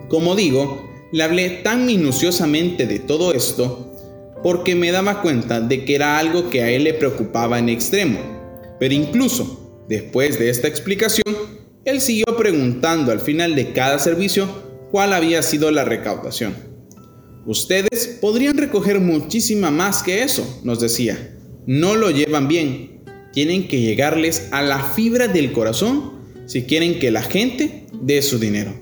Como 0.10 0.36
digo, 0.36 0.90
le 1.12 1.24
hablé 1.24 1.50
tan 1.64 1.86
minuciosamente 1.86 2.86
de 2.88 3.00
todo 3.00 3.34
esto 3.34 3.91
porque 4.44 4.76
me 4.76 4.92
daba 4.92 5.22
cuenta 5.22 5.62
de 5.62 5.86
que 5.86 5.96
era 5.96 6.18
algo 6.18 6.50
que 6.50 6.62
a 6.62 6.70
él 6.70 6.84
le 6.84 6.94
preocupaba 6.94 7.60
en 7.60 7.70
extremo. 7.70 8.20
Pero 8.80 8.94
incluso 8.94 9.86
después 9.88 10.40
de 10.40 10.50
esta 10.50 10.68
explicación, 10.68 11.36
él 11.86 12.02
siguió 12.02 12.26
preguntando 12.38 13.12
al 13.12 13.20
final 13.20 13.56
de 13.56 13.74
cada 13.74 14.00
servicio 14.00 14.48
cuál 14.92 15.14
había 15.14 15.42
sido 15.42 15.72
la 15.72 15.86
recaudación. 15.86 16.56
Ustedes 17.46 18.20
podrían 18.22 18.58
recoger 18.58 19.00
muchísima 19.00 19.72
más 19.72 20.04
que 20.04 20.24
eso, 20.24 20.62
nos 20.64 20.80
decía. 20.80 21.38
No 21.66 21.96
lo 21.96 22.12
llevan 22.12 22.48
bien. 22.48 23.04
Tienen 23.34 23.68
que 23.68 23.80
llegarles 23.80 24.50
a 24.52 24.62
la 24.62 24.84
fibra 24.84 25.28
del 25.28 25.52
corazón 25.52 26.14
si 26.46 26.64
quieren 26.64 27.00
que 27.00 27.12
la 27.12 27.22
gente 27.22 27.88
dé 28.02 28.22
su 28.22 28.40
dinero. 28.40 28.74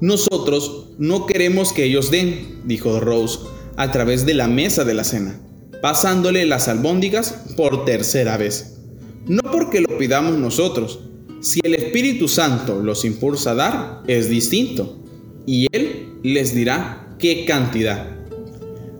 Nosotros 0.00 0.90
no 0.98 1.26
queremos 1.26 1.72
que 1.72 1.84
ellos 1.84 2.10
den, 2.10 2.60
dijo 2.64 3.00
Rose 3.00 3.38
a 3.76 3.90
través 3.90 4.26
de 4.26 4.34
la 4.34 4.48
mesa 4.48 4.84
de 4.84 4.94
la 4.94 5.04
cena, 5.04 5.40
pasándole 5.82 6.46
las 6.46 6.68
albóndigas 6.68 7.34
por 7.56 7.84
tercera 7.84 8.36
vez. 8.36 8.78
No 9.26 9.42
porque 9.50 9.80
lo 9.80 9.98
pidamos 9.98 10.38
nosotros, 10.38 11.00
si 11.40 11.60
el 11.62 11.74
Espíritu 11.74 12.26
Santo 12.26 12.80
los 12.80 13.04
impulsa 13.04 13.50
a 13.50 13.54
dar, 13.54 14.02
es 14.06 14.28
distinto, 14.28 14.98
y 15.46 15.66
Él 15.72 16.14
les 16.22 16.54
dirá 16.54 17.14
qué 17.18 17.44
cantidad. 17.44 18.08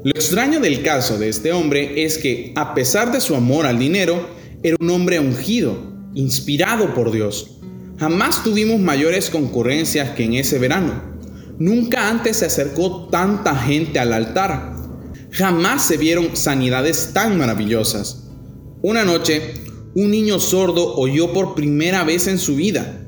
Lo 0.04 0.10
extraño 0.10 0.60
del 0.60 0.82
caso 0.82 1.18
de 1.18 1.30
este 1.30 1.52
hombre 1.52 2.04
es 2.04 2.18
que, 2.18 2.52
a 2.56 2.74
pesar 2.74 3.10
de 3.12 3.22
su 3.22 3.34
amor 3.34 3.64
al 3.64 3.78
dinero, 3.78 4.28
era 4.62 4.76
un 4.78 4.90
hombre 4.90 5.18
ungido, 5.18 5.78
inspirado 6.14 6.92
por 6.94 7.10
Dios. 7.10 7.58
Jamás 7.98 8.44
tuvimos 8.44 8.78
mayores 8.80 9.30
concurrencias 9.30 10.10
que 10.10 10.24
en 10.24 10.34
ese 10.34 10.58
verano. 10.58 11.13
Nunca 11.58 12.08
antes 12.08 12.38
se 12.38 12.46
acercó 12.46 13.08
tanta 13.10 13.54
gente 13.56 13.98
al 13.98 14.12
altar. 14.12 14.74
Jamás 15.30 15.86
se 15.86 15.96
vieron 15.96 16.36
sanidades 16.36 17.10
tan 17.12 17.38
maravillosas. 17.38 18.28
Una 18.82 19.04
noche, 19.04 19.54
un 19.94 20.10
niño 20.10 20.40
sordo 20.40 20.94
oyó 20.96 21.32
por 21.32 21.54
primera 21.54 22.04
vez 22.04 22.26
en 22.26 22.38
su 22.38 22.56
vida. 22.56 23.00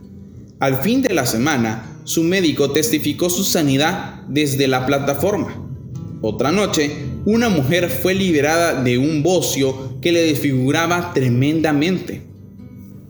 Al 0.61 0.77
fin 0.77 1.03
de 1.03 1.13
la 1.13 1.27
semana, 1.27 2.01
su 2.05 2.23
médico 2.23 2.71
testificó 2.71 3.29
su 3.29 3.45
sanidad 3.45 4.23
desde 4.29 4.69
la 4.69 4.87
plataforma. 4.87 5.63
Otra 6.23 6.53
noche, 6.53 6.91
una 7.25 7.49
mujer 7.49 7.91
fue 7.91 8.15
liberada 8.15 8.83
de 8.83 8.99
un 8.99 9.23
bocio 9.23 10.01
que 10.01 10.13
le 10.13 10.23
desfiguraba 10.23 11.13
tremendamente. 11.13 12.23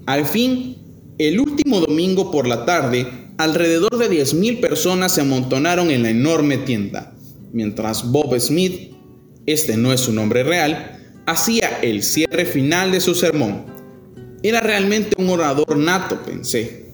Al 0.07 0.25
fin, 0.25 0.79
el 1.19 1.41
último 1.41 1.81
domingo 1.81 2.31
por 2.31 2.47
la 2.47 2.65
tarde, 2.65 3.07
alrededor 3.39 3.97
de 3.99 4.11
10.000 4.11 4.61
personas 4.61 5.15
se 5.15 5.21
amontonaron 5.21 5.91
en 5.91 6.03
la 6.03 6.11
enorme 6.11 6.59
tienda, 6.59 7.15
mientras 7.53 8.11
Bob 8.11 8.39
Smith, 8.41 8.93
este 9.47 9.77
no 9.77 9.93
es 9.93 10.01
su 10.01 10.13
nombre 10.13 10.43
real, 10.43 10.99
hacía 11.27 11.81
el 11.83 12.03
cierre 12.03 12.47
final 12.47 12.93
de 12.93 13.01
su 13.01 13.15
sermón. 13.15 13.67
Era 14.43 14.61
realmente 14.61 15.15
un 15.19 15.29
orador 15.31 15.77
nato, 15.77 16.23
pensé, 16.25 16.93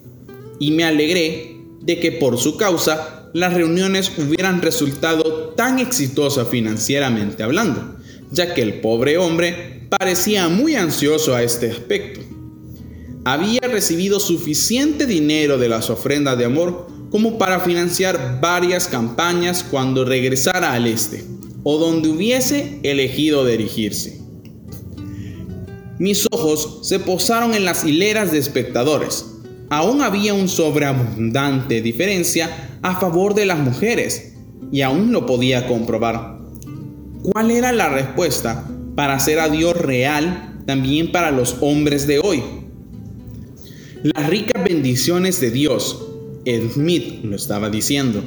y 0.59 0.71
me 0.71 0.83
alegré 0.83 1.57
de 1.81 1.99
que 1.99 2.13
por 2.13 2.37
su 2.37 2.57
causa 2.57 3.29
las 3.33 3.53
reuniones 3.53 4.11
hubieran 4.17 4.61
resultado 4.61 5.53
tan 5.55 5.79
exitosas 5.79 6.47
financieramente 6.47 7.43
hablando, 7.43 7.97
ya 8.31 8.53
que 8.53 8.61
el 8.61 8.75
pobre 8.75 9.17
hombre 9.17 9.87
parecía 9.89 10.47
muy 10.49 10.75
ansioso 10.75 11.35
a 11.35 11.43
este 11.43 11.71
aspecto. 11.71 12.21
Había 13.25 13.61
recibido 13.61 14.19
suficiente 14.19 15.05
dinero 15.05 15.57
de 15.57 15.69
las 15.69 15.89
ofrendas 15.89 16.37
de 16.37 16.45
amor 16.45 16.87
como 17.09 17.37
para 17.37 17.61
financiar 17.61 18.39
varias 18.41 18.87
campañas 18.87 19.63
cuando 19.63 20.03
regresara 20.03 20.73
al 20.73 20.87
este, 20.87 21.23
o 21.63 21.77
donde 21.77 22.09
hubiese 22.09 22.79
elegido 22.83 23.45
dirigirse. 23.45 24.19
Mis 25.99 26.27
ojos 26.31 26.79
se 26.81 26.99
posaron 26.99 27.53
en 27.53 27.63
las 27.63 27.85
hileras 27.85 28.31
de 28.31 28.39
espectadores. 28.39 29.25
Aún 29.69 30.01
había 30.01 30.33
un 30.33 30.49
sobreabundante 30.49 31.81
diferencia 31.81 32.77
a 32.81 32.99
favor 32.99 33.35
de 33.35 33.45
las 33.45 33.59
mujeres 33.59 34.33
y 34.71 34.81
aún 34.81 35.13
lo 35.13 35.25
podía 35.25 35.67
comprobar. 35.67 36.39
¿Cuál 37.21 37.51
era 37.51 37.71
la 37.71 37.87
respuesta 37.87 38.67
para 38.95 39.13
hacer 39.13 39.39
a 39.39 39.47
Dios 39.47 39.77
real 39.77 40.61
también 40.65 41.11
para 41.11 41.31
los 41.31 41.57
hombres 41.61 42.05
de 42.05 42.19
hoy? 42.19 42.62
Las 44.03 44.29
ricas 44.29 44.61
bendiciones 44.61 45.39
de 45.39 45.49
Dios, 45.49 45.97
Smith 46.73 47.23
lo 47.23 47.37
estaba 47.37 47.69
diciendo. 47.69 48.21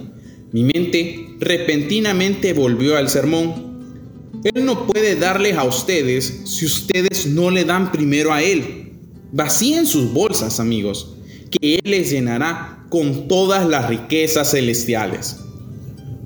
Mi 0.50 0.64
mente 0.64 1.36
repentinamente 1.38 2.54
volvió 2.54 2.96
al 2.96 3.10
sermón. 3.10 4.40
Él 4.42 4.64
no 4.64 4.86
puede 4.86 5.16
darles 5.16 5.54
a 5.58 5.64
ustedes 5.64 6.44
si 6.46 6.64
ustedes 6.64 7.26
no 7.26 7.50
le 7.50 7.66
dan 7.66 7.92
primero 7.92 8.32
a 8.32 8.42
Él. 8.42 8.92
Vacíen 9.32 9.84
sus 9.84 10.14
bolsas, 10.14 10.60
amigos, 10.60 11.18
que 11.50 11.74
Él 11.74 11.82
les 11.84 12.10
llenará 12.10 12.86
con 12.88 13.28
todas 13.28 13.68
las 13.68 13.86
riquezas 13.86 14.52
celestiales. 14.52 15.40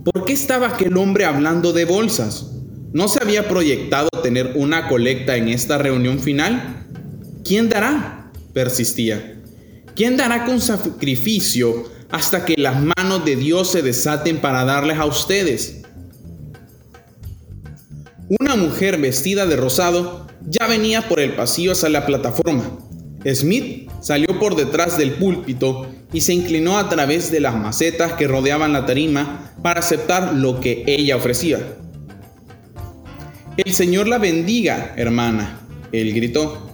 ¿Por 0.04 0.26
qué 0.26 0.32
estaba 0.32 0.68
aquel 0.68 0.96
hombre 0.96 1.24
hablando 1.24 1.72
de 1.72 1.86
bolsas? 1.86 2.52
¿No 2.92 3.08
se 3.08 3.20
había 3.20 3.48
proyectado 3.48 4.10
tener 4.22 4.52
una 4.54 4.86
colecta 4.86 5.36
en 5.36 5.48
esta 5.48 5.76
reunión 5.76 6.20
final? 6.20 6.86
¿Quién 7.42 7.68
dará? 7.68 8.20
persistía. 8.52 9.39
¿Quién 10.00 10.16
dará 10.16 10.46
con 10.46 10.62
sacrificio 10.62 11.84
hasta 12.10 12.46
que 12.46 12.54
las 12.56 12.82
manos 12.82 13.22
de 13.22 13.36
Dios 13.36 13.70
se 13.70 13.82
desaten 13.82 14.40
para 14.40 14.64
darles 14.64 14.96
a 14.96 15.04
ustedes? 15.04 15.82
Una 18.40 18.56
mujer 18.56 18.96
vestida 18.96 19.44
de 19.44 19.56
rosado 19.56 20.26
ya 20.48 20.66
venía 20.68 21.06
por 21.06 21.20
el 21.20 21.34
pasillo 21.34 21.72
hacia 21.72 21.90
la 21.90 22.06
plataforma. 22.06 22.78
Smith 23.30 23.90
salió 24.00 24.38
por 24.38 24.56
detrás 24.56 24.96
del 24.96 25.12
púlpito 25.12 25.86
y 26.14 26.22
se 26.22 26.32
inclinó 26.32 26.78
a 26.78 26.88
través 26.88 27.30
de 27.30 27.40
las 27.40 27.54
macetas 27.54 28.14
que 28.14 28.26
rodeaban 28.26 28.72
la 28.72 28.86
tarima 28.86 29.52
para 29.62 29.80
aceptar 29.80 30.32
lo 30.32 30.62
que 30.62 30.82
ella 30.86 31.16
ofrecía. 31.16 31.76
El 33.54 33.74
Señor 33.74 34.08
la 34.08 34.16
bendiga, 34.16 34.94
hermana, 34.96 35.60
él 35.92 36.14
gritó. 36.14 36.69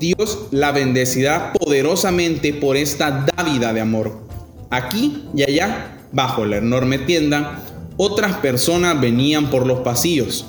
Dios 0.00 0.46
la 0.50 0.72
bendecirá 0.72 1.52
poderosamente 1.52 2.52
por 2.52 2.76
esta 2.76 3.26
dávida 3.36 3.72
de 3.72 3.80
amor. 3.80 4.18
Aquí 4.70 5.24
y 5.34 5.42
allá, 5.42 5.98
bajo 6.12 6.44
la 6.44 6.56
enorme 6.58 6.98
tienda, 6.98 7.62
otras 7.96 8.36
personas 8.38 9.00
venían 9.00 9.50
por 9.50 9.66
los 9.66 9.80
pasillos. 9.80 10.46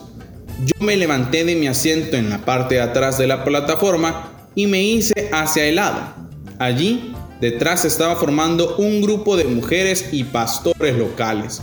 Yo 0.65 0.85
me 0.85 0.97
levanté 0.97 1.43
de 1.45 1.55
mi 1.55 1.67
asiento 1.67 2.17
en 2.17 2.29
la 2.29 2.39
parte 2.39 2.75
de 2.75 2.81
atrás 2.81 3.17
de 3.17 3.27
la 3.27 3.43
plataforma 3.43 4.31
y 4.55 4.67
me 4.67 4.81
hice 4.81 5.29
hacia 5.31 5.65
el 5.65 5.75
lado. 5.75 6.01
Allí, 6.57 7.13
detrás 7.41 7.85
estaba 7.85 8.15
formando 8.15 8.77
un 8.77 9.01
grupo 9.01 9.35
de 9.35 9.43
mujeres 9.43 10.09
y 10.11 10.23
pastores 10.23 10.97
locales. 10.97 11.61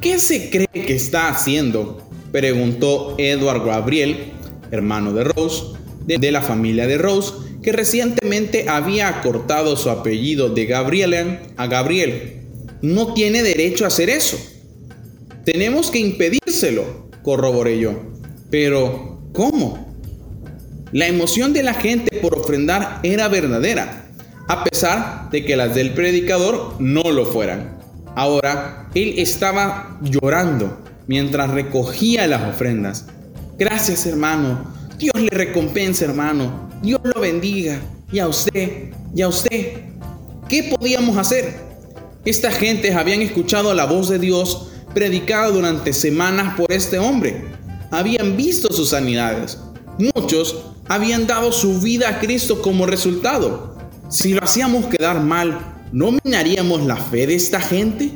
¿Qué 0.00 0.18
se 0.18 0.50
cree 0.50 0.86
que 0.86 0.94
está 0.94 1.28
haciendo? 1.28 2.02
preguntó 2.32 3.16
Edward 3.18 3.64
Gabriel, 3.64 4.32
hermano 4.70 5.12
de 5.12 5.24
Rose, 5.24 5.64
de 6.18 6.32
la 6.32 6.42
familia 6.42 6.86
de 6.86 6.98
Rose, 6.98 7.32
que 7.62 7.72
recientemente 7.72 8.68
había 8.68 9.08
acortado 9.08 9.76
su 9.76 9.90
apellido 9.90 10.48
de 10.48 10.66
Gabrielen 10.66 11.40
a 11.56 11.66
Gabriel. 11.66 12.46
No 12.82 13.14
tiene 13.14 13.42
derecho 13.42 13.84
a 13.84 13.88
hacer 13.88 14.08
eso. 14.08 14.38
Tenemos 15.44 15.90
que 15.90 15.98
impedírselo, 15.98 17.08
corroboré 17.22 17.78
yo. 17.78 17.92
Pero, 18.50 19.20
¿cómo? 19.32 19.90
La 20.92 21.06
emoción 21.06 21.52
de 21.52 21.62
la 21.62 21.74
gente 21.74 22.18
por 22.18 22.36
ofrendar 22.36 23.00
era 23.02 23.28
verdadera, 23.28 24.06
a 24.48 24.64
pesar 24.64 25.30
de 25.30 25.44
que 25.44 25.56
las 25.56 25.74
del 25.74 25.92
predicador 25.92 26.74
no 26.80 27.02
lo 27.12 27.26
fueran. 27.26 27.78
Ahora, 28.16 28.88
él 28.94 29.14
estaba 29.18 30.00
llorando 30.02 30.80
mientras 31.06 31.50
recogía 31.50 32.26
las 32.26 32.42
ofrendas. 32.42 33.06
Gracias, 33.58 34.06
hermano. 34.06 34.79
Dios 35.00 35.14
le 35.14 35.30
recompense, 35.30 36.04
hermano. 36.04 36.68
Dios 36.82 37.00
lo 37.02 37.22
bendiga. 37.22 37.80
Y 38.12 38.18
a 38.18 38.28
usted, 38.28 38.90
y 39.14 39.22
a 39.22 39.28
usted. 39.28 39.78
¿Qué 40.46 40.74
podíamos 40.78 41.16
hacer? 41.16 41.58
Estas 42.26 42.54
gentes 42.56 42.94
habían 42.94 43.22
escuchado 43.22 43.72
la 43.72 43.86
voz 43.86 44.10
de 44.10 44.18
Dios 44.18 44.68
predicada 44.92 45.48
durante 45.48 45.94
semanas 45.94 46.54
por 46.54 46.70
este 46.70 46.98
hombre. 46.98 47.46
Habían 47.90 48.36
visto 48.36 48.70
sus 48.74 48.90
sanidades. 48.90 49.58
Muchos 50.14 50.66
habían 50.86 51.26
dado 51.26 51.50
su 51.50 51.80
vida 51.80 52.10
a 52.10 52.18
Cristo 52.18 52.60
como 52.60 52.84
resultado. 52.84 53.78
Si 54.10 54.34
lo 54.34 54.44
hacíamos 54.44 54.84
quedar 54.86 55.22
mal, 55.22 55.60
¿no 55.92 56.12
minaríamos 56.22 56.82
la 56.82 56.96
fe 56.96 57.26
de 57.26 57.36
esta 57.36 57.60
gente? 57.60 58.10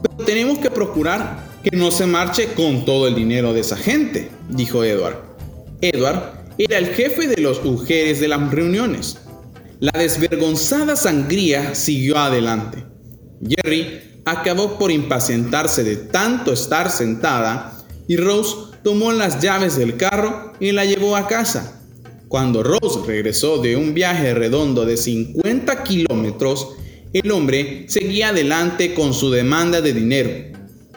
Pero 0.00 0.24
tenemos 0.24 0.56
que 0.56 0.70
procurar 0.70 1.44
que 1.62 1.76
no 1.76 1.90
se 1.90 2.06
marche 2.06 2.54
con 2.54 2.86
todo 2.86 3.06
el 3.06 3.14
dinero 3.14 3.52
de 3.52 3.60
esa 3.60 3.76
gente, 3.76 4.30
dijo 4.48 4.84
Edward. 4.84 5.31
Edward 5.82 6.44
era 6.58 6.78
el 6.78 6.94
jefe 6.94 7.26
de 7.26 7.42
los 7.42 7.64
mujeres 7.64 8.20
de 8.20 8.28
las 8.28 8.50
reuniones. 8.52 9.18
La 9.80 9.90
desvergonzada 9.98 10.94
sangría 10.94 11.74
siguió 11.74 12.18
adelante. 12.18 12.84
Jerry 13.44 14.00
acabó 14.24 14.78
por 14.78 14.92
impacientarse 14.92 15.82
de 15.82 15.96
tanto 15.96 16.52
estar 16.52 16.88
sentada 16.88 17.84
y 18.06 18.16
Rose 18.16 18.56
tomó 18.84 19.10
las 19.10 19.40
llaves 19.42 19.76
del 19.76 19.96
carro 19.96 20.52
y 20.60 20.70
la 20.70 20.84
llevó 20.84 21.16
a 21.16 21.26
casa. 21.26 21.80
Cuando 22.28 22.62
Rose 22.62 23.00
regresó 23.04 23.58
de 23.58 23.76
un 23.76 23.92
viaje 23.92 24.34
redondo 24.34 24.84
de 24.84 24.96
50 24.96 25.82
kilómetros, 25.82 26.68
el 27.12 27.28
hombre 27.32 27.86
seguía 27.88 28.28
adelante 28.28 28.94
con 28.94 29.12
su 29.12 29.32
demanda 29.32 29.80
de 29.80 29.92
dinero. 29.92 30.30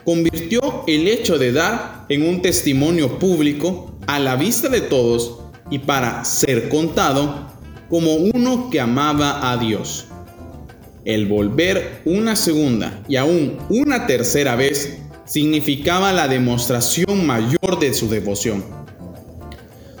Convirtió 0.04 0.84
el 0.86 1.08
hecho 1.08 1.38
de 1.38 1.50
dar 1.50 2.06
en 2.08 2.22
un 2.22 2.40
testimonio 2.40 3.18
público 3.18 3.95
a 4.06 4.18
la 4.18 4.36
vista 4.36 4.68
de 4.68 4.80
todos 4.80 5.38
y 5.70 5.78
para 5.80 6.24
ser 6.24 6.68
contado 6.68 7.50
como 7.88 8.14
uno 8.14 8.70
que 8.70 8.80
amaba 8.80 9.52
a 9.52 9.56
Dios. 9.56 10.06
El 11.04 11.26
volver 11.26 12.02
una 12.04 12.34
segunda 12.34 13.02
y 13.08 13.16
aún 13.16 13.58
una 13.68 14.06
tercera 14.06 14.56
vez 14.56 14.98
significaba 15.24 16.12
la 16.12 16.28
demostración 16.28 17.26
mayor 17.26 17.78
de 17.78 17.94
su 17.94 18.08
devoción. 18.08 18.64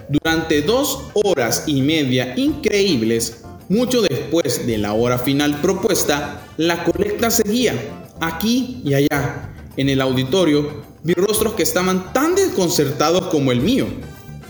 Durante 0.08 0.62
dos 0.62 1.10
horas 1.14 1.64
y 1.66 1.82
media 1.82 2.34
increíbles, 2.36 3.42
mucho 3.68 4.02
después 4.02 4.66
de 4.66 4.78
la 4.78 4.92
hora 4.92 5.18
final 5.18 5.60
propuesta, 5.60 6.46
la 6.56 6.84
colecta 6.84 7.30
seguía 7.30 7.74
aquí 8.20 8.80
y 8.84 8.94
allá, 8.94 9.52
En 9.76 9.90
el 9.90 10.00
auditorio 10.00 10.84
vi 11.06 11.14
rostros 11.14 11.54
que 11.54 11.62
estaban 11.62 12.12
tan 12.12 12.34
desconcertados 12.34 13.28
como 13.28 13.52
el 13.52 13.60
mío. 13.60 13.86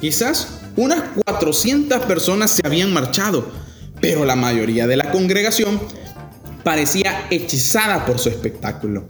Quizás 0.00 0.60
unas 0.74 1.02
400 1.24 2.00
personas 2.06 2.50
se 2.50 2.66
habían 2.66 2.94
marchado, 2.94 3.46
pero 4.00 4.24
la 4.24 4.36
mayoría 4.36 4.86
de 4.86 4.96
la 4.96 5.10
congregación 5.10 5.78
parecía 6.64 7.26
hechizada 7.30 8.06
por 8.06 8.18
su 8.18 8.30
espectáculo. 8.30 9.06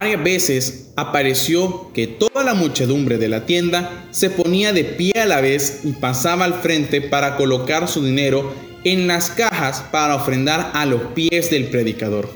Varias 0.00 0.22
veces 0.22 0.86
apareció 0.94 1.90
que 1.92 2.06
toda 2.06 2.44
la 2.44 2.54
muchedumbre 2.54 3.18
de 3.18 3.28
la 3.28 3.44
tienda 3.44 4.06
se 4.12 4.30
ponía 4.30 4.72
de 4.72 4.84
pie 4.84 5.14
a 5.20 5.26
la 5.26 5.40
vez 5.40 5.80
y 5.82 5.92
pasaba 5.92 6.44
al 6.44 6.54
frente 6.54 7.00
para 7.00 7.36
colocar 7.36 7.88
su 7.88 8.04
dinero 8.04 8.54
en 8.84 9.08
las 9.08 9.30
cajas 9.30 9.82
para 9.90 10.14
ofrendar 10.14 10.70
a 10.74 10.86
los 10.86 11.02
pies 11.14 11.50
del 11.50 11.66
predicador. 11.66 12.30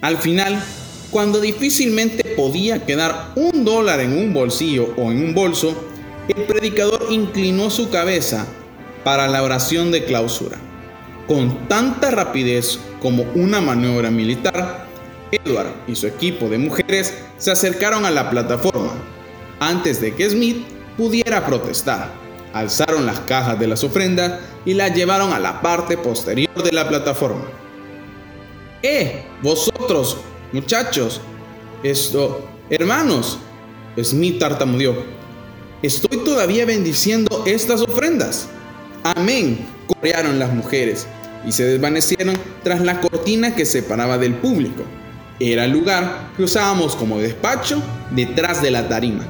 Al 0.00 0.18
final, 0.18 0.62
cuando 1.10 1.40
difícilmente 1.40 2.29
podía 2.40 2.86
quedar 2.86 3.32
un 3.36 3.66
dólar 3.66 4.00
en 4.00 4.16
un 4.16 4.32
bolsillo 4.32 4.94
o 4.96 5.10
en 5.12 5.22
un 5.22 5.34
bolso, 5.34 5.74
el 6.26 6.44
predicador 6.44 7.08
inclinó 7.10 7.68
su 7.68 7.90
cabeza 7.90 8.46
para 9.04 9.28
la 9.28 9.42
oración 9.42 9.90
de 9.92 10.06
clausura. 10.06 10.56
Con 11.26 11.68
tanta 11.68 12.10
rapidez 12.10 12.78
como 13.02 13.24
una 13.34 13.60
maniobra 13.60 14.10
militar, 14.10 14.86
Edward 15.30 15.74
y 15.86 15.94
su 15.94 16.06
equipo 16.06 16.48
de 16.48 16.56
mujeres 16.56 17.12
se 17.36 17.50
acercaron 17.50 18.06
a 18.06 18.10
la 18.10 18.30
plataforma. 18.30 18.94
Antes 19.60 20.00
de 20.00 20.14
que 20.14 20.30
Smith 20.30 20.64
pudiera 20.96 21.44
protestar, 21.44 22.10
alzaron 22.54 23.04
las 23.04 23.20
cajas 23.20 23.60
de 23.60 23.66
las 23.66 23.84
ofrendas 23.84 24.40
y 24.64 24.72
las 24.72 24.94
llevaron 24.94 25.34
a 25.34 25.38
la 25.38 25.60
parte 25.60 25.98
posterior 25.98 26.62
de 26.62 26.72
la 26.72 26.88
plataforma. 26.88 27.44
¡Eh! 28.82 29.24
Vosotros, 29.42 30.16
muchachos, 30.52 31.20
esto, 31.82 32.44
hermanos, 32.68 33.38
Smith 34.02 34.38
tartamudeó. 34.38 34.94
Estoy 35.82 36.18
todavía 36.24 36.66
bendiciendo 36.66 37.42
estas 37.46 37.80
ofrendas. 37.80 38.48
Amén, 39.02 39.66
corearon 39.86 40.38
las 40.38 40.52
mujeres 40.52 41.06
y 41.46 41.52
se 41.52 41.64
desvanecieron 41.64 42.36
tras 42.62 42.82
la 42.82 43.00
cortina 43.00 43.54
que 43.54 43.64
separaba 43.64 44.18
del 44.18 44.34
público. 44.34 44.82
Era 45.38 45.64
el 45.64 45.72
lugar 45.72 46.32
que 46.36 46.42
usábamos 46.42 46.94
como 46.94 47.18
despacho 47.18 47.82
detrás 48.10 48.60
de 48.60 48.70
la 48.70 48.88
tarima. 48.88 49.26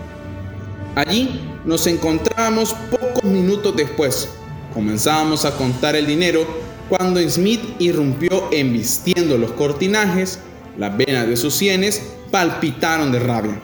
Allí 0.97 1.41
nos 1.65 1.87
encontrábamos 1.87 2.75
pocos 2.91 3.23
minutos 3.23 3.77
después. 3.77 4.29
Comenzábamos 4.75 5.45
a 5.45 5.57
contar 5.57 5.95
el 5.95 6.07
dinero 6.07 6.45
cuando 6.89 7.21
Smith 7.29 7.61
irrumpió 7.79 8.49
embistiendo 8.51 9.39
los 9.39 9.53
cortinajes, 9.53 10.41
las 10.79 10.97
venas 10.97 11.27
de 11.29 11.37
sus 11.37 11.55
sienes 11.55 12.03
palpitaron 12.31 13.13
de 13.13 13.19
rabia. 13.19 13.61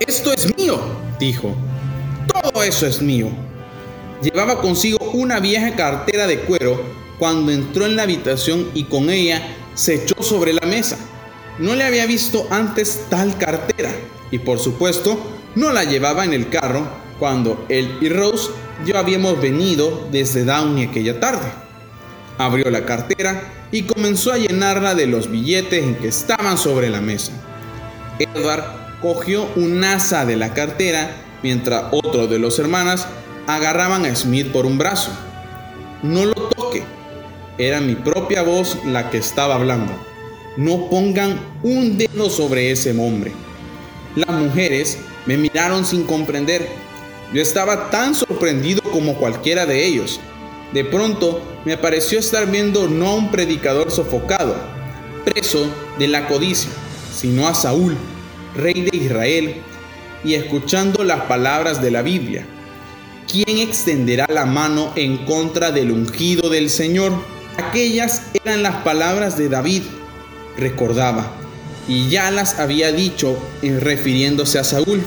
Esto 0.00 0.32
es 0.32 0.56
mío, 0.56 0.80
dijo. 1.18 1.54
Todo 2.42 2.62
eso 2.62 2.86
es 2.86 3.00
mío. 3.00 3.28
Llevaba 4.22 4.60
consigo 4.60 4.98
una 5.12 5.40
vieja 5.40 5.74
cartera 5.76 6.26
de 6.26 6.40
cuero 6.40 6.80
cuando 7.18 7.52
entró 7.52 7.86
en 7.86 7.96
la 7.96 8.02
habitación 8.02 8.70
y 8.74 8.84
con 8.84 9.10
ella 9.10 9.42
se 9.74 9.94
echó 9.94 10.22
sobre 10.22 10.52
la 10.52 10.66
mesa. 10.66 10.96
No 11.58 11.74
le 11.74 11.84
había 11.84 12.06
visto 12.06 12.46
antes 12.50 13.06
tal 13.08 13.36
cartera 13.38 13.90
y 14.30 14.38
por 14.38 14.58
supuesto 14.58 15.18
no 15.54 15.72
la 15.72 15.84
llevaba 15.84 16.24
en 16.24 16.32
el 16.32 16.48
carro 16.48 16.86
cuando 17.18 17.64
él 17.68 17.98
y 18.00 18.08
Rose 18.08 18.50
ya 18.84 18.98
habíamos 18.98 19.40
venido 19.40 20.08
desde 20.10 20.44
Downey 20.44 20.86
aquella 20.86 21.20
tarde. 21.20 21.46
Abrió 22.38 22.70
la 22.70 22.84
cartera 22.84 23.63
y 23.74 23.82
comenzó 23.82 24.30
a 24.30 24.38
llenarla 24.38 24.94
de 24.94 25.08
los 25.08 25.28
billetes 25.28 25.82
en 25.82 25.96
que 25.96 26.06
estaban 26.06 26.56
sobre 26.58 26.90
la 26.90 27.00
mesa. 27.00 27.32
Edward 28.20 28.62
cogió 29.02 29.48
un 29.56 29.82
asa 29.82 30.24
de 30.24 30.36
la 30.36 30.54
cartera 30.54 31.16
mientras 31.42 31.86
otro 31.90 32.28
de 32.28 32.38
los 32.38 32.60
hermanas 32.60 33.08
agarraban 33.48 34.06
a 34.06 34.14
Smith 34.14 34.52
por 34.52 34.64
un 34.64 34.78
brazo. 34.78 35.10
No 36.04 36.24
lo 36.24 36.34
toque. 36.34 36.84
Era 37.58 37.80
mi 37.80 37.96
propia 37.96 38.42
voz 38.42 38.78
la 38.86 39.10
que 39.10 39.18
estaba 39.18 39.56
hablando. 39.56 39.92
No 40.56 40.88
pongan 40.88 41.40
un 41.64 41.98
dedo 41.98 42.30
sobre 42.30 42.70
ese 42.70 42.92
hombre. 42.92 43.32
Las 44.14 44.30
mujeres 44.38 44.98
me 45.26 45.36
miraron 45.36 45.84
sin 45.84 46.04
comprender. 46.04 46.68
Yo 47.32 47.42
estaba 47.42 47.90
tan 47.90 48.14
sorprendido 48.14 48.82
como 48.82 49.16
cualquiera 49.16 49.66
de 49.66 49.84
ellos. 49.84 50.20
De 50.74 50.84
pronto 50.84 51.40
me 51.64 51.78
pareció 51.78 52.18
estar 52.18 52.50
viendo 52.50 52.88
no 52.88 53.06
a 53.06 53.14
un 53.14 53.30
predicador 53.30 53.92
sofocado, 53.92 54.56
preso 55.24 55.68
de 56.00 56.08
la 56.08 56.26
codicia, 56.26 56.68
sino 57.16 57.46
a 57.46 57.54
Saúl, 57.54 57.96
rey 58.56 58.82
de 58.82 58.96
Israel, 58.96 59.54
y 60.24 60.34
escuchando 60.34 61.04
las 61.04 61.22
palabras 61.26 61.80
de 61.80 61.92
la 61.92 62.02
Biblia. 62.02 62.44
¿Quién 63.30 63.58
extenderá 63.58 64.26
la 64.28 64.46
mano 64.46 64.92
en 64.96 65.18
contra 65.18 65.70
del 65.70 65.92
ungido 65.92 66.50
del 66.50 66.68
Señor? 66.68 67.12
Aquellas 67.56 68.22
eran 68.44 68.64
las 68.64 68.82
palabras 68.82 69.38
de 69.38 69.48
David, 69.48 69.82
recordaba, 70.58 71.30
y 71.86 72.08
ya 72.08 72.32
las 72.32 72.58
había 72.58 72.90
dicho 72.90 73.38
en 73.62 73.80
refiriéndose 73.80 74.58
a 74.58 74.64
Saúl. 74.64 75.04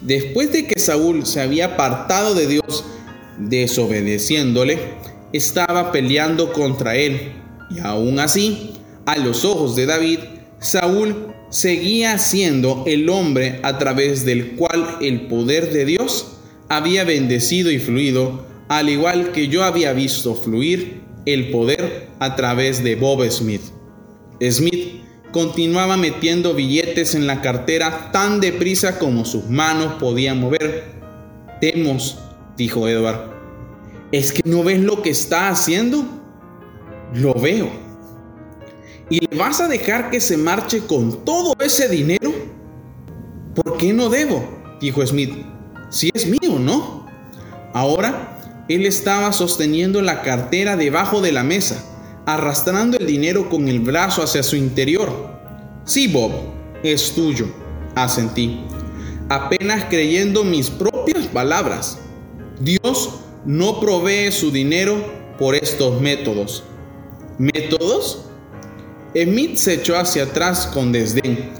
Después 0.00 0.52
de 0.52 0.68
que 0.68 0.78
Saúl 0.78 1.26
se 1.26 1.40
había 1.40 1.66
apartado 1.66 2.36
de 2.36 2.46
Dios, 2.46 2.84
desobedeciéndole, 3.38 4.78
estaba 5.32 5.92
peleando 5.92 6.52
contra 6.52 6.96
él. 6.96 7.32
Y 7.70 7.80
aún 7.80 8.18
así, 8.18 8.72
a 9.06 9.16
los 9.16 9.44
ojos 9.44 9.76
de 9.76 9.86
David, 9.86 10.18
Saúl 10.58 11.34
seguía 11.50 12.18
siendo 12.18 12.84
el 12.86 13.08
hombre 13.08 13.60
a 13.62 13.78
través 13.78 14.24
del 14.24 14.52
cual 14.52 14.98
el 15.00 15.26
poder 15.26 15.72
de 15.72 15.84
Dios 15.84 16.38
había 16.68 17.04
bendecido 17.04 17.70
y 17.70 17.78
fluido, 17.78 18.46
al 18.68 18.88
igual 18.88 19.32
que 19.32 19.48
yo 19.48 19.64
había 19.64 19.92
visto 19.92 20.34
fluir 20.34 21.02
el 21.26 21.50
poder 21.50 22.08
a 22.20 22.36
través 22.36 22.82
de 22.82 22.96
Bob 22.96 23.28
Smith. 23.30 23.62
Smith 24.50 25.02
continuaba 25.30 25.96
metiendo 25.96 26.54
billetes 26.54 27.14
en 27.14 27.26
la 27.26 27.42
cartera 27.42 28.10
tan 28.12 28.40
deprisa 28.40 28.98
como 28.98 29.24
sus 29.24 29.48
manos 29.48 29.94
podían 29.94 30.40
mover. 30.40 30.84
Temos, 31.60 32.18
dijo 32.56 32.88
Edward. 32.88 33.30
¿Es 34.12 34.32
que 34.32 34.42
no 34.44 34.62
ves 34.62 34.80
lo 34.80 35.02
que 35.02 35.10
está 35.10 35.48
haciendo? 35.48 36.04
Lo 37.14 37.34
veo. 37.34 37.70
¿Y 39.08 39.20
le 39.26 39.36
vas 39.36 39.60
a 39.60 39.68
dejar 39.68 40.10
que 40.10 40.20
se 40.20 40.36
marche 40.36 40.80
con 40.86 41.24
todo 41.24 41.54
ese 41.60 41.88
dinero? 41.88 42.32
¿Por 43.54 43.76
qué 43.76 43.92
no 43.92 44.08
debo? 44.08 44.62
dijo 44.80 45.06
Smith. 45.06 45.32
Si 45.90 46.10
es 46.14 46.26
mío, 46.26 46.58
¿no? 46.58 47.06
Ahora, 47.74 48.64
él 48.68 48.86
estaba 48.86 49.32
sosteniendo 49.32 50.02
la 50.02 50.22
cartera 50.22 50.76
debajo 50.76 51.20
de 51.20 51.32
la 51.32 51.42
mesa, 51.42 51.84
arrastrando 52.26 52.98
el 52.98 53.06
dinero 53.06 53.48
con 53.48 53.68
el 53.68 53.80
brazo 53.80 54.22
hacia 54.22 54.42
su 54.42 54.56
interior. 54.56 55.10
Sí, 55.84 56.08
Bob, 56.08 56.32
es 56.82 57.12
tuyo, 57.14 57.46
asentí, 57.94 58.60
apenas 59.28 59.84
creyendo 59.86 60.44
mis 60.44 60.70
propias 60.70 61.26
palabras. 61.26 61.98
Dios 62.62 63.10
no 63.44 63.80
provee 63.80 64.30
su 64.30 64.52
dinero 64.52 65.04
por 65.36 65.56
estos 65.56 66.00
métodos. 66.00 66.62
¿Métodos? 67.36 68.26
Smith 69.20 69.56
se 69.56 69.74
echó 69.74 69.98
hacia 69.98 70.24
atrás 70.24 70.68
con 70.72 70.92
desdén. 70.92 71.50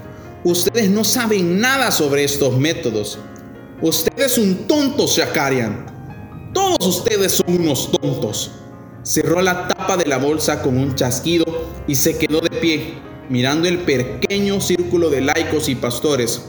Ustedes 0.45 0.89
no 0.89 1.03
saben 1.03 1.59
nada 1.59 1.91
sobre 1.91 2.23
estos 2.23 2.57
métodos. 2.57 3.19
Usted 3.81 4.17
es 4.17 4.37
un 4.37 4.65
tonto, 4.65 5.05
Shakarian. 5.05 6.51
Todos 6.53 6.87
ustedes 6.87 7.33
son 7.33 7.53
unos 7.53 7.91
tontos. 7.91 8.51
Cerró 9.03 9.41
la 9.41 9.67
tapa 9.67 9.97
de 9.97 10.05
la 10.05 10.17
bolsa 10.17 10.61
con 10.61 10.77
un 10.77 10.95
chasquido 10.95 11.43
y 11.85 11.95
se 11.95 12.17
quedó 12.17 12.39
de 12.39 12.49
pie, 12.49 12.93
mirando 13.29 13.67
el 13.67 13.79
pequeño 13.79 14.61
círculo 14.61 15.09
de 15.09 15.19
laicos 15.19 15.67
y 15.67 15.75
pastores. 15.75 16.41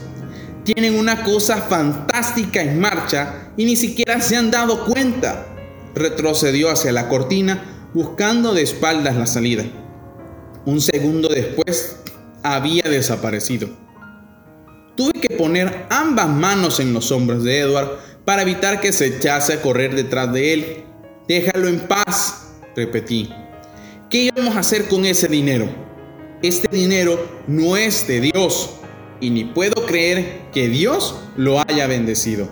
Tienen 0.63 0.95
una 0.97 1.25
cosa 1.25 1.57
fantástica 1.57 2.61
en 2.61 2.79
marcha 2.79 3.44
y 3.57 3.65
ni 3.65 3.75
siquiera 3.75 4.21
se 4.21 4.35
han 4.35 4.51
dado 4.51 4.85
cuenta. 4.85 5.47
Retrocedió 5.93 6.69
hacia 6.69 6.91
la 6.91 7.07
cortina, 7.07 7.89
buscando 7.93 8.53
de 8.53 8.63
espaldas 8.63 9.15
la 9.15 9.27
salida. 9.27 9.63
Un 10.65 10.81
segundo 10.81 11.29
después 11.29 11.97
había 12.43 12.83
desaparecido. 12.83 13.69
Tuve 14.95 15.13
que 15.13 15.35
poner 15.35 15.85
ambas 15.89 16.29
manos 16.29 16.79
en 16.79 16.93
los 16.93 17.11
hombros 17.11 17.43
de 17.43 17.59
Edward 17.59 17.99
para 18.25 18.41
evitar 18.41 18.81
que 18.81 18.91
se 18.91 19.07
echase 19.07 19.53
a 19.53 19.61
correr 19.61 19.95
detrás 19.95 20.31
de 20.33 20.53
él. 20.53 20.83
Déjalo 21.27 21.67
en 21.67 21.79
paz, 21.79 22.53
repetí. 22.75 23.29
¿Qué 24.09 24.31
íbamos 24.35 24.55
a 24.55 24.59
hacer 24.59 24.87
con 24.87 25.05
ese 25.05 25.27
dinero? 25.27 25.67
Este 26.41 26.67
dinero 26.67 27.43
no 27.47 27.77
es 27.77 28.07
de 28.07 28.21
Dios 28.21 28.71
y 29.19 29.29
ni 29.29 29.45
puedo 29.45 29.85
creer 29.85 30.41
que 30.53 30.67
Dios 30.67 31.15
lo 31.37 31.59
haya 31.59 31.87
bendecido. 31.87 32.47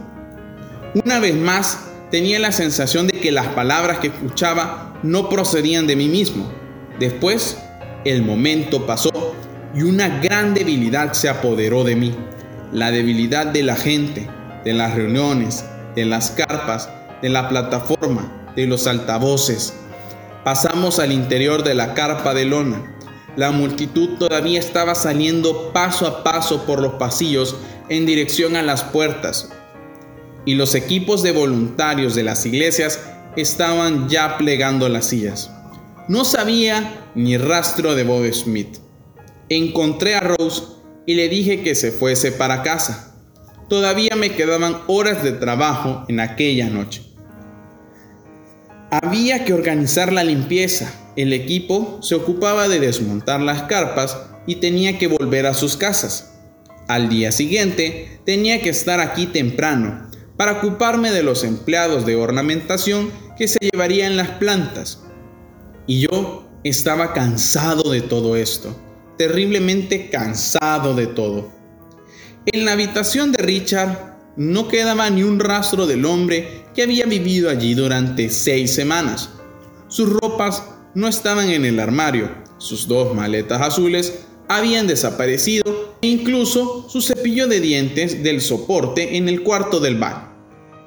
Una 0.95 1.19
vez 1.19 1.35
más, 1.35 1.79
tenía 2.11 2.37
la 2.37 2.51
sensación 2.51 3.07
de 3.07 3.19
que 3.19 3.31
las 3.31 3.47
palabras 3.47 3.97
que 3.97 4.09
escuchaba 4.09 4.93
no 5.01 5.27
procedían 5.27 5.87
de 5.87 5.95
mí 5.95 6.07
mismo. 6.07 6.51
Después 6.99 7.57
el 8.05 8.21
momento 8.21 8.85
pasó 8.85 9.33
y 9.73 9.81
una 9.81 10.19
gran 10.19 10.53
debilidad 10.53 11.13
se 11.13 11.29
apoderó 11.29 11.83
de 11.83 11.95
mí. 11.95 12.15
La 12.71 12.91
debilidad 12.91 13.47
de 13.47 13.63
la 13.63 13.75
gente, 13.75 14.29
de 14.63 14.73
las 14.73 14.93
reuniones, 14.93 15.65
de 15.95 16.05
las 16.05 16.29
carpas, 16.29 16.87
de 17.23 17.29
la 17.29 17.49
plataforma, 17.49 18.51
de 18.55 18.67
los 18.67 18.85
altavoces. 18.85 19.73
Pasamos 20.43 20.99
al 20.99 21.11
interior 21.11 21.63
de 21.63 21.73
la 21.73 21.95
carpa 21.95 22.35
de 22.35 22.45
lona. 22.45 22.95
La 23.35 23.49
multitud 23.49 24.19
todavía 24.19 24.59
estaba 24.59 24.93
saliendo 24.93 25.73
paso 25.73 26.05
a 26.05 26.23
paso 26.23 26.67
por 26.67 26.79
los 26.79 26.93
pasillos 26.93 27.55
en 27.89 28.05
dirección 28.05 28.55
a 28.55 28.61
las 28.61 28.83
puertas. 28.83 29.49
Y 30.45 30.55
los 30.55 30.75
equipos 30.75 31.23
de 31.23 31.31
voluntarios 31.31 32.15
de 32.15 32.23
las 32.23 32.45
iglesias 32.45 32.99
estaban 33.35 34.09
ya 34.09 34.37
plegando 34.37 34.89
las 34.89 35.07
sillas. 35.07 35.51
No 36.07 36.25
sabía 36.25 37.09
ni 37.15 37.37
rastro 37.37 37.95
de 37.95 38.03
Bob 38.03 38.31
Smith. 38.33 38.77
Encontré 39.49 40.15
a 40.15 40.19
Rose 40.19 40.63
y 41.05 41.15
le 41.15 41.29
dije 41.29 41.61
que 41.61 41.75
se 41.75 41.91
fuese 41.91 42.31
para 42.31 42.61
casa. 42.61 43.15
Todavía 43.69 44.15
me 44.17 44.31
quedaban 44.31 44.81
horas 44.87 45.23
de 45.23 45.31
trabajo 45.31 46.03
en 46.09 46.19
aquella 46.19 46.69
noche. 46.69 47.03
Había 48.91 49.45
que 49.45 49.53
organizar 49.53 50.11
la 50.11 50.23
limpieza. 50.23 50.93
El 51.15 51.33
equipo 51.33 51.99
se 52.01 52.15
ocupaba 52.15 52.67
de 52.67 52.79
desmontar 52.79 53.41
las 53.41 53.63
carpas 53.63 54.17
y 54.45 54.55
tenía 54.55 54.97
que 54.97 55.07
volver 55.07 55.45
a 55.45 55.53
sus 55.53 55.77
casas. 55.77 56.33
Al 56.87 57.07
día 57.07 57.31
siguiente 57.31 58.19
tenía 58.25 58.61
que 58.61 58.69
estar 58.69 58.99
aquí 58.99 59.25
temprano 59.25 60.09
para 60.43 60.57
ocuparme 60.57 61.09
de 61.11 61.23
los 61.23 61.45
empleados 61.45 62.05
de 62.05 62.17
ornamentación 62.17 63.09
que 63.37 63.47
se 63.47 63.59
llevarían 63.61 64.17
las 64.17 64.27
plantas. 64.27 65.01
Y 65.87 66.01
yo 66.01 66.49
estaba 66.65 67.13
cansado 67.13 67.89
de 67.89 68.01
todo 68.01 68.35
esto, 68.35 68.77
terriblemente 69.17 70.09
cansado 70.09 70.95
de 70.95 71.07
todo. 71.07 71.49
En 72.45 72.65
la 72.65 72.73
habitación 72.73 73.31
de 73.31 73.41
Richard 73.41 74.17
no 74.35 74.67
quedaba 74.67 75.09
ni 75.09 75.23
un 75.23 75.39
rastro 75.39 75.87
del 75.87 76.03
hombre 76.03 76.65
que 76.75 76.83
había 76.83 77.05
vivido 77.05 77.49
allí 77.49 77.73
durante 77.73 78.29
seis 78.29 78.73
semanas. 78.73 79.29
Sus 79.87 80.09
ropas 80.09 80.61
no 80.93 81.07
estaban 81.07 81.51
en 81.51 81.63
el 81.63 81.79
armario, 81.79 82.29
sus 82.57 82.85
dos 82.89 83.15
maletas 83.15 83.61
azules 83.61 84.25
habían 84.49 84.87
desaparecido 84.87 85.95
e 86.01 86.07
incluso 86.07 86.85
su 86.89 87.01
cepillo 87.01 87.47
de 87.47 87.61
dientes 87.61 88.21
del 88.23 88.41
soporte 88.41 89.15
en 89.15 89.29
el 89.29 89.41
cuarto 89.41 89.79
del 89.79 89.95
baño. 89.95 90.32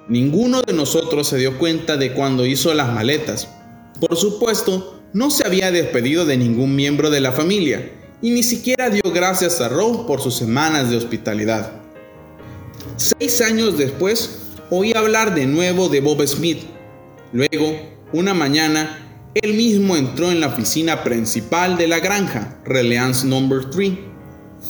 Ninguno 0.08 0.62
de 0.62 0.72
nosotros 0.72 1.26
se 1.26 1.36
dio 1.36 1.58
cuenta 1.58 1.96
de 1.96 2.12
cuando 2.12 2.46
hizo 2.46 2.72
las 2.74 2.92
maletas. 2.92 3.48
Por 3.98 4.16
supuesto, 4.16 5.00
no 5.12 5.32
se 5.32 5.44
había 5.44 5.72
despedido 5.72 6.24
de 6.24 6.36
ningún 6.36 6.76
miembro 6.76 7.10
de 7.10 7.20
la 7.20 7.32
familia 7.32 7.90
y 8.22 8.30
ni 8.30 8.44
siquiera 8.44 8.88
dio 8.88 9.02
gracias 9.12 9.60
a 9.60 9.68
Rose 9.68 10.04
por 10.06 10.20
sus 10.20 10.36
semanas 10.36 10.90
de 10.90 10.96
hospitalidad. 10.96 11.72
Seis 12.96 13.40
años 13.40 13.76
después, 13.78 14.42
oí 14.70 14.92
hablar 14.94 15.34
de 15.34 15.46
nuevo 15.46 15.88
de 15.88 16.00
Bob 16.00 16.24
Smith. 16.24 16.60
Luego, 17.32 17.76
una 18.12 18.32
mañana, 18.32 19.32
él 19.34 19.54
mismo 19.54 19.96
entró 19.96 20.30
en 20.30 20.40
la 20.40 20.46
oficina 20.46 21.02
principal 21.02 21.76
de 21.76 21.88
la 21.88 21.98
granja, 21.98 22.60
Reliance 22.64 23.26
Number 23.26 23.70
3, 23.70 23.92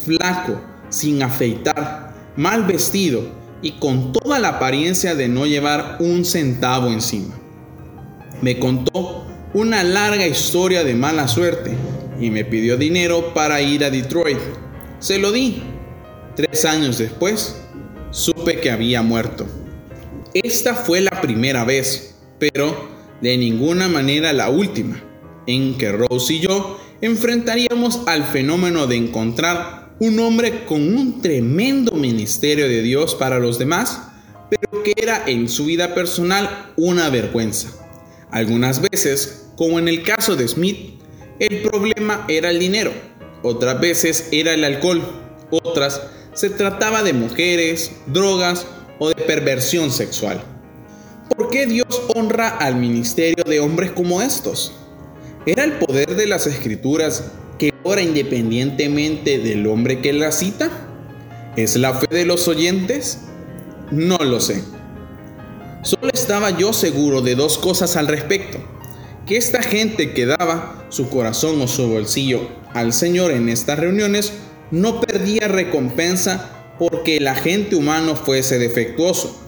flaco, 0.03 0.59
sin 0.89 1.21
afeitar, 1.21 2.15
mal 2.35 2.63
vestido 2.63 3.36
y 3.61 3.73
con 3.73 4.13
toda 4.13 4.39
la 4.39 4.49
apariencia 4.49 5.15
de 5.15 5.27
no 5.27 5.45
llevar 5.45 5.97
un 5.99 6.25
centavo 6.25 6.87
encima. 6.91 7.35
Me 8.41 8.59
contó 8.59 9.25
una 9.53 9.83
larga 9.83 10.27
historia 10.27 10.83
de 10.83 10.93
mala 10.93 11.27
suerte 11.27 11.75
y 12.19 12.29
me 12.29 12.45
pidió 12.45 12.77
dinero 12.77 13.33
para 13.33 13.61
ir 13.61 13.83
a 13.83 13.89
Detroit. 13.89 14.37
Se 14.99 15.17
lo 15.17 15.31
di. 15.31 15.63
Tres 16.35 16.65
años 16.65 16.99
después, 16.99 17.55
supe 18.11 18.59
que 18.59 18.69
había 18.69 19.01
muerto. 19.01 19.47
Esta 20.33 20.75
fue 20.75 21.01
la 21.01 21.21
primera 21.21 21.63
vez, 21.63 22.15
pero 22.37 22.89
de 23.21 23.37
ninguna 23.37 23.87
manera 23.87 24.33
la 24.33 24.49
última, 24.49 25.01
en 25.47 25.77
que 25.77 25.91
Rose 25.91 26.35
y 26.35 26.39
yo 26.41 26.79
enfrentaríamos 27.01 28.01
al 28.05 28.23
fenómeno 28.23 28.85
de 28.85 28.97
encontrar 28.97 29.76
un 29.99 30.19
hombre 30.19 30.65
con 30.65 30.81
un 30.95 31.21
tremendo 31.21 31.93
ministerio 31.93 32.67
de 32.67 32.81
Dios 32.81 33.15
para 33.15 33.39
los 33.39 33.57
demás, 33.57 34.01
pero 34.49 34.83
que 34.83 34.93
era 34.95 35.23
en 35.25 35.49
su 35.49 35.65
vida 35.65 35.95
personal 35.95 36.71
una 36.77 37.09
vergüenza. 37.09 37.69
Algunas 38.31 38.81
veces, 38.81 39.47
como 39.55 39.79
en 39.79 39.87
el 39.87 40.03
caso 40.03 40.35
de 40.35 40.47
Smith, 40.47 41.01
el 41.39 41.61
problema 41.61 42.25
era 42.27 42.49
el 42.49 42.59
dinero, 42.59 42.91
otras 43.43 43.79
veces 43.79 44.29
era 44.31 44.53
el 44.53 44.63
alcohol, 44.63 45.01
otras 45.49 46.01
se 46.33 46.49
trataba 46.49 47.03
de 47.03 47.13
mujeres, 47.13 47.91
drogas 48.07 48.67
o 48.99 49.09
de 49.09 49.15
perversión 49.15 49.91
sexual. 49.91 50.43
¿Por 51.35 51.49
qué 51.49 51.65
Dios 51.65 52.01
honra 52.15 52.49
al 52.49 52.75
ministerio 52.75 53.43
de 53.43 53.59
hombres 53.59 53.91
como 53.91 54.21
estos? 54.21 54.73
¿Era 55.45 55.63
el 55.63 55.73
poder 55.73 56.15
de 56.15 56.27
las 56.27 56.45
escrituras 56.45 57.31
que 57.87 57.93
ora 57.93 58.01
independientemente 58.01 59.39
del 59.39 59.65
hombre 59.65 60.01
que 60.01 60.11
la 60.11 60.31
cita? 60.31 60.69
¿Es 61.55 61.77
la 61.77 61.93
fe 61.93 62.07
de 62.09 62.25
los 62.25 62.47
oyentes? 62.47 63.19
No 63.91 64.17
lo 64.17 64.41
sé. 64.41 64.61
Solo 65.83 66.09
estaba 66.13 66.57
yo 66.57 66.73
seguro 66.73 67.21
de 67.21 67.35
dos 67.35 67.57
cosas 67.57 67.95
al 67.95 68.07
respecto. 68.07 68.57
Que 69.25 69.37
esta 69.37 69.61
gente 69.63 70.13
que 70.13 70.25
daba 70.25 70.85
su 70.89 71.09
corazón 71.09 71.61
o 71.61 71.67
su 71.67 71.87
bolsillo 71.87 72.49
al 72.73 72.93
Señor 72.93 73.31
en 73.31 73.49
estas 73.49 73.79
reuniones 73.79 74.33
no 74.69 74.99
perdía 75.01 75.47
recompensa 75.47 76.73
porque 76.77 77.17
el 77.17 77.27
agente 77.27 77.75
humano 77.75 78.15
fuese 78.15 78.59
defectuoso 78.59 79.41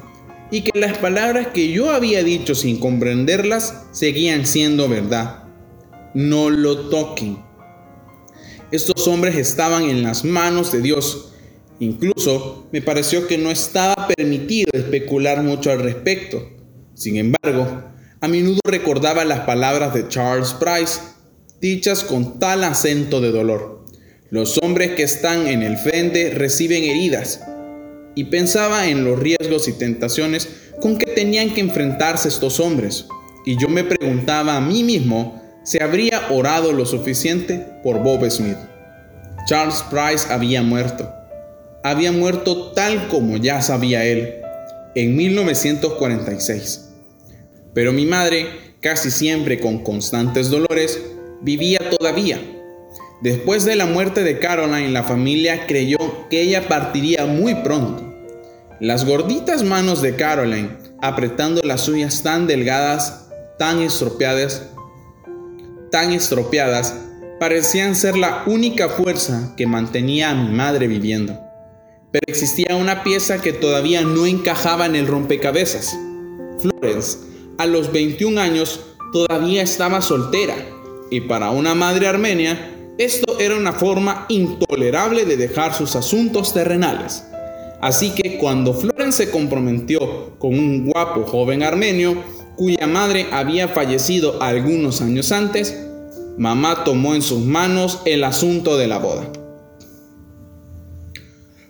y 0.50 0.62
que 0.62 0.80
las 0.80 0.98
palabras 0.98 1.48
que 1.48 1.72
yo 1.72 1.92
había 1.92 2.24
dicho 2.24 2.56
sin 2.56 2.80
comprenderlas 2.80 3.86
seguían 3.92 4.46
siendo 4.46 4.88
verdad. 4.88 5.44
No 6.14 6.50
lo 6.50 6.90
toquen. 6.90 7.49
Estos 8.72 9.08
hombres 9.08 9.36
estaban 9.36 9.90
en 9.90 10.04
las 10.04 10.24
manos 10.24 10.72
de 10.72 10.82
Dios. 10.82 11.32
Incluso 11.80 12.68
me 12.72 12.82
pareció 12.82 13.26
que 13.26 13.38
no 13.38 13.50
estaba 13.50 14.08
permitido 14.08 14.70
especular 14.74 15.42
mucho 15.42 15.72
al 15.72 15.80
respecto. 15.80 16.48
Sin 16.94 17.18
embargo, 17.18 17.84
a 18.22 18.28
menudo 18.28 18.60
recordaba 18.66 19.26
las 19.26 19.42
palabras 19.42 19.94
de 19.96 20.08
Charles 20.08 20.54
Price, 20.54 21.00
dichas 21.60 22.04
con 22.04 22.38
tal 22.38 22.64
acento 22.64 23.22
de 23.22 23.32
dolor. 23.32 23.86
Los 24.30 24.60
hombres 24.60 24.92
que 24.92 25.04
están 25.04 25.48
en 25.48 25.64
el 25.64 25.78
frente 25.78 26.32
reciben 26.32 26.84
heridas. 26.84 27.42
Y 28.14 28.26
pensaba 28.26 28.88
en 28.88 29.04
los 29.04 29.18
riesgos 29.18 29.68
y 29.68 29.74
tentaciones 29.74 30.48
con 30.80 30.98
que 30.98 31.08
tenían 31.08 31.56
que 31.56 31.62
enfrentarse 31.62 32.28
estos 32.28 32.60
hombres. 32.60 33.08
Y 33.46 33.58
yo 33.60 33.68
me 33.68 33.84
preguntaba 33.84 34.58
a 34.58 34.62
mí 34.62 34.84
mismo 34.84 35.42
si 35.70 35.80
habría 35.80 36.32
orado 36.32 36.74
lo 36.74 36.84
suficiente 36.84 37.64
por 37.84 38.02
Bob 38.02 38.28
Smith. 38.32 38.58
Charles 39.46 39.84
Price 39.92 40.26
había 40.34 40.64
muerto. 40.64 41.14
Había 41.84 42.12
muerto 42.12 42.72
tal 42.72 43.08
como 43.08 43.38
ya 43.38 43.62
sabía 43.62 44.04
él, 44.04 44.42
en 44.96 45.16
1946. 45.16 46.90
Pero 47.76 47.94
mi 47.94 48.08
madre, 48.08 48.48
casi 48.80 49.12
siempre 49.12 49.60
con 49.60 49.84
constantes 49.84 50.50
dolores, 50.50 51.00
vivía 51.44 51.80
todavía 51.92 52.42
Después 53.22 53.64
de 53.64 53.76
la 53.76 53.86
muerte 53.86 54.24
de 54.24 54.40
Caroline, 54.40 54.90
la 54.90 55.04
familia 55.04 55.68
creyó 55.68 56.30
que 56.30 56.42
ella 56.42 56.68
partiría 56.68 57.26
muy 57.26 57.54
pronto. 57.54 58.12
Las 58.80 59.06
gorditas 59.06 59.62
manos 59.62 60.02
de 60.02 60.16
Caroline, 60.16 60.78
apretando 61.00 61.62
las 61.64 61.82
suyas 61.82 62.24
tan 62.24 62.48
delgadas, 62.48 63.28
tan 63.60 63.82
estropeadas, 63.82 64.70
tan 65.92 66.12
estropeadas, 66.12 66.96
parecían 67.40 67.96
ser 67.96 68.18
la 68.18 68.44
única 68.46 68.90
fuerza 68.90 69.54
que 69.56 69.68
mantenía 69.68 70.32
a 70.32 70.36
mi 70.36 70.50
madre 70.56 70.88
viviendo. 70.88 71.40
Pero 72.12 72.24
existía 72.28 72.76
una 72.76 73.04
pieza 73.04 73.42
que 73.42 73.54
todavía 73.54 74.02
no 74.02 74.26
encajaba 74.26 74.86
en 74.86 74.96
el 74.96 75.08
rompecabezas. 75.08 75.96
Florence, 76.60 77.20
a 77.58 77.66
los 77.66 77.92
21 77.92 78.40
años, 78.40 78.82
todavía 79.14 79.62
estaba 79.62 80.02
soltera 80.02 80.56
y 81.10 81.22
para 81.22 81.52
una 81.52 81.76
madre 81.76 82.08
armenia 82.08 82.76
esto 82.98 83.40
era 83.40 83.56
una 83.56 83.72
forma 83.72 84.26
intolerable 84.28 85.24
de 85.24 85.38
dejar 85.38 85.74
sus 85.74 85.96
asuntos 85.96 86.54
terrenales. 86.54 87.24
Así 87.80 88.12
que 88.12 88.38
cuando 88.38 88.74
Florence 88.74 89.26
se 89.26 89.32
comprometió 89.32 90.38
con 90.38 90.54
un 90.54 90.86
guapo 90.86 91.24
joven 91.24 91.64
armenio, 91.64 92.22
cuya 92.60 92.88
madre 92.88 93.26
había 93.32 93.70
fallecido 93.70 94.44
algunos 94.44 95.00
años 95.00 95.32
antes, 95.32 95.78
mamá 96.38 96.84
tomó 96.84 97.16
en 97.16 97.22
sus 97.22 97.40
manos 97.40 98.02
el 98.04 98.26
asunto 98.26 98.78
de 98.78 98.86
la 98.86 98.98
boda. 98.98 99.32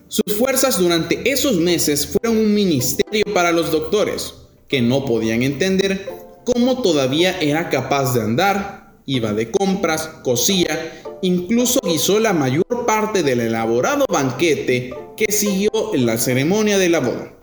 Sus 0.08 0.34
fuerzas 0.36 0.80
durante 0.80 1.32
esos 1.32 1.58
meses 1.58 2.08
fueron 2.08 2.40
un 2.40 2.56
ministerio 2.56 3.24
para 3.36 3.52
los 3.52 3.72
doctores, 3.72 4.34
que 4.68 4.82
no 4.82 5.06
podían 5.06 5.44
entender 5.44 6.10
cómo 6.44 6.82
todavía 6.82 7.40
era 7.40 7.70
capaz 7.70 8.16
de 8.16 8.24
andar, 8.24 8.96
iba 9.06 9.32
de 9.34 9.52
compras, 9.52 10.10
cosía 10.24 11.04
incluso 11.22 11.82
guisó 11.84 12.20
la 12.20 12.34
mayor 12.34 12.66
parte 12.88 13.22
del 13.22 13.42
elaborado 13.42 14.06
banquete 14.12 14.92
que 15.16 15.32
siguió 15.32 15.94
en 15.94 16.08
la 16.08 16.18
ceremonia 16.18 16.80
de 16.80 16.90
la 16.90 17.00
boda. 17.00 17.34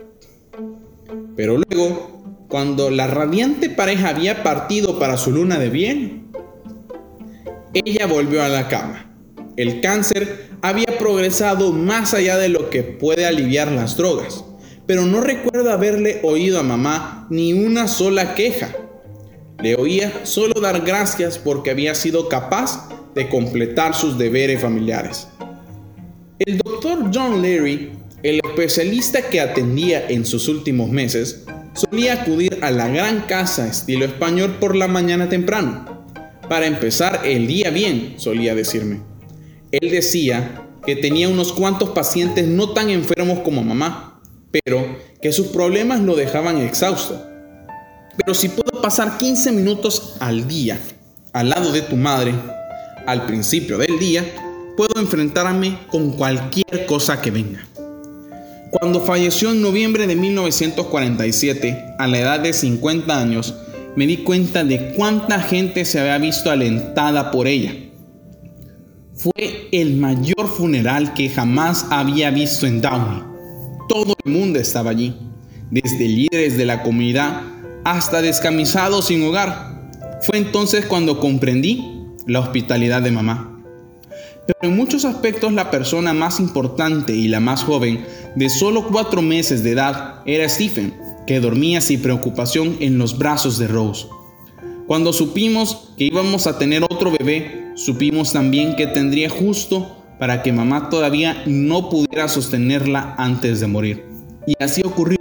Pero 1.37 1.59
luego, 1.59 2.16
cuando 2.49 2.91
la 2.91 3.07
radiante 3.07 3.71
pareja 3.71 4.11
había 4.11 4.43
partido 4.43 4.99
para 4.99 5.17
su 5.17 5.33
luna 5.33 5.59
de 5.59 5.71
bien, 5.71 6.31
ella 7.75 8.07
volvió 8.07 8.43
a 8.43 8.49
la 8.49 8.69
cama. 8.69 9.13
El 9.57 9.81
cáncer 9.81 10.51
había 10.63 10.99
progresado 10.99 11.73
más 11.73 12.15
allá 12.15 12.37
de 12.37 12.49
lo 12.49 12.71
que 12.71 12.83
puede 12.83 13.27
aliviar 13.27 13.73
las 13.73 13.97
drogas, 13.97 14.45
pero 14.87 15.03
no 15.03 15.21
recuerdo 15.21 15.71
haberle 15.73 16.21
oído 16.23 16.61
a 16.61 16.63
mamá 16.63 17.27
ni 17.31 17.53
una 17.53 17.89
sola 17.89 18.35
queja. 18.35 18.75
Le 19.63 19.75
oía 19.75 20.25
solo 20.25 20.61
dar 20.61 20.83
gracias 20.83 21.39
porque 21.39 21.71
había 21.71 21.95
sido 21.95 22.29
capaz 22.29 22.89
de 23.15 23.29
completar 23.29 23.95
sus 23.95 24.19
deberes 24.19 24.61
familiares. 24.61 25.27
El 26.39 26.59
doctor 26.59 27.11
John 27.13 27.41
Leary, 27.41 27.93
el 28.23 28.41
especialista 28.45 29.23
que 29.23 29.41
atendía 29.41 30.07
en 30.09 30.27
sus 30.27 30.49
últimos 30.49 30.91
meses, 30.91 31.47
solía 31.77 32.15
acudir 32.15 32.59
a 32.63 32.71
la 32.71 32.89
gran 32.89 33.23
casa 33.23 33.69
estilo 33.69 34.05
español 34.05 34.57
por 34.59 34.75
la 34.75 34.89
mañana 34.89 35.29
temprano. 35.29 36.05
Para 36.49 36.67
empezar 36.67 37.23
el 37.25 37.47
día 37.47 37.71
bien, 37.71 38.15
solía 38.19 38.55
decirme. 38.55 39.01
Él 39.71 39.91
decía 39.91 40.63
que 40.85 40.97
tenía 40.97 41.29
unos 41.29 41.53
cuantos 41.53 41.91
pacientes 41.91 42.47
no 42.47 42.71
tan 42.71 42.91
enfermos 42.91 43.41
como 43.41 43.63
mamá, 43.63 44.21
pero 44.51 44.97
que 45.21 45.33
sus 45.33 45.49
problemas 45.49 46.01
lo 46.01 46.15
dejaban 46.15 46.59
exhausto. 46.59 47.21
Pero 48.17 48.35
si 48.35 48.49
puedo 48.49 48.81
pasar 48.81 49.19
15 49.19 49.53
minutos 49.53 50.17
al 50.21 50.49
día 50.49 50.79
al 51.37 51.51
lado 51.51 51.71
de 51.71 51.83
tu 51.83 51.97
madre, 51.97 52.35
al 53.07 53.27
principio 53.27 53.77
del 53.77 53.99
día, 53.99 54.25
puedo 54.75 54.99
enfrentarme 54.99 55.81
con 55.89 56.13
cualquier 56.13 56.87
cosa 56.87 57.21
que 57.21 57.31
venga. 57.31 57.67
Cuando 58.71 59.01
falleció 59.01 59.53
en 59.53 59.63
noviembre 59.63 60.07
de 60.07 60.17
1947, 60.17 61.95
a 61.99 62.07
la 62.07 62.19
edad 62.19 62.41
de 62.41 62.53
50 62.53 63.19
años, 63.19 63.55
me 63.95 64.07
di 64.07 64.19
cuenta 64.19 64.65
de 64.65 64.93
cuánta 64.97 65.41
gente 65.41 65.85
se 65.85 66.01
había 66.01 66.19
visto 66.19 66.51
alentada 66.51 67.31
por 67.31 67.47
ella. 67.47 67.75
Fue 69.15 69.69
el 69.73 69.97
mayor 69.97 70.49
funeral 70.49 71.15
que 71.15 71.31
jamás 71.31 71.87
había 71.91 72.31
visto 72.31 72.67
en 72.67 72.81
Downey. 72.81 73.23
Todo 73.89 74.15
el 74.25 74.33
mundo 74.33 74.59
estaba 74.59 74.91
allí, 74.91 75.17
desde 75.71 76.09
líderes 76.09 76.59
de 76.59 76.67
la 76.67 76.83
comunidad 76.83 77.43
hasta 77.85 78.21
descamisados 78.21 79.07
sin 79.07 79.23
hogar. 79.25 79.91
Fue 80.23 80.39
entonces 80.39 80.87
cuando 80.87 81.21
comprendí 81.21 82.05
la 82.27 82.41
hospitalidad 82.41 83.01
de 83.01 83.13
mamá. 83.13 83.56
Pero 84.47 84.59
en 84.63 84.77
muchos 84.77 85.05
aspectos 85.05 85.53
la 85.53 85.71
persona 85.71 86.13
más 86.15 86.39
importante 86.39 87.15
y 87.15 87.29
la 87.29 87.41
más 87.41 87.65
joven, 87.65 88.07
de 88.37 88.49
solo 88.49 88.87
cuatro 88.87 89.21
meses 89.23 89.65
de 89.65 89.73
edad, 89.73 90.23
era 90.25 90.49
Stephen, 90.49 90.95
que 91.27 91.41
dormía 91.41 91.81
sin 91.81 92.01
preocupación 92.01 92.77
en 92.81 92.99
los 92.99 93.19
brazos 93.19 93.59
de 93.59 93.67
Rose. 93.67 94.07
Cuando 94.87 95.13
supimos 95.13 95.91
que 95.99 96.05
íbamos 96.05 96.47
a 96.47 96.59
tener 96.59 96.85
otro 96.85 97.11
bebé, 97.11 97.73
supimos 97.75 98.33
también 98.33 98.77
que 98.77 98.87
tendría 98.87 99.29
justo 99.29 100.05
para 100.21 100.43
que 100.43 100.53
mamá 100.53 100.89
todavía 100.91 101.43
no 101.47 101.91
pudiera 101.91 102.29
sostenerla 102.29 103.17
antes 103.19 103.59
de 103.59 103.67
morir. 103.67 104.05
Y 104.47 104.55
así 104.63 104.83
ocurrió. 104.85 105.19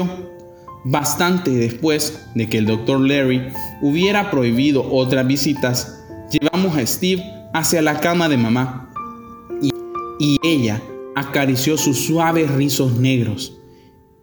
Bastante 0.87 1.49
después 1.49 2.27
de 2.35 2.47
que 2.47 2.59
el 2.59 2.67
doctor 2.67 2.99
Larry 2.99 3.47
hubiera 3.81 4.29
prohibido 4.29 4.87
otras 4.91 5.25
visitas, 5.25 5.99
llevamos 6.29 6.77
a 6.77 6.85
Steve 6.85 7.23
hacia 7.55 7.81
la 7.81 7.99
cama 7.99 8.29
de 8.29 8.37
mamá 8.37 8.84
y 10.19 10.37
ella 10.43 10.81
acarició 11.15 11.77
sus 11.77 12.05
suaves 12.05 12.51
rizos 12.51 12.97
negros 12.97 13.57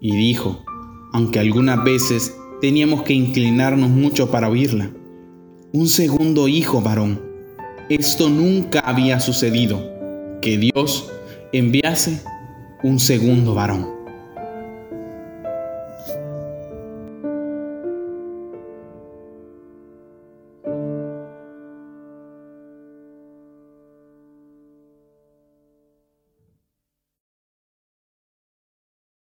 y 0.00 0.16
dijo, 0.16 0.62
aunque 1.12 1.38
algunas 1.38 1.82
veces 1.84 2.36
teníamos 2.60 3.02
que 3.02 3.12
inclinarnos 3.12 3.90
mucho 3.90 4.30
para 4.30 4.48
oírla. 4.48 4.90
Un 5.72 5.88
segundo 5.88 6.48
hijo 6.48 6.80
varón. 6.80 7.20
Esto 7.88 8.28
nunca 8.28 8.80
había 8.80 9.20
sucedido, 9.20 9.82
que 10.40 10.58
Dios 10.58 11.10
enviase 11.52 12.20
un 12.82 12.98
segundo 12.98 13.54
varón. 13.54 14.01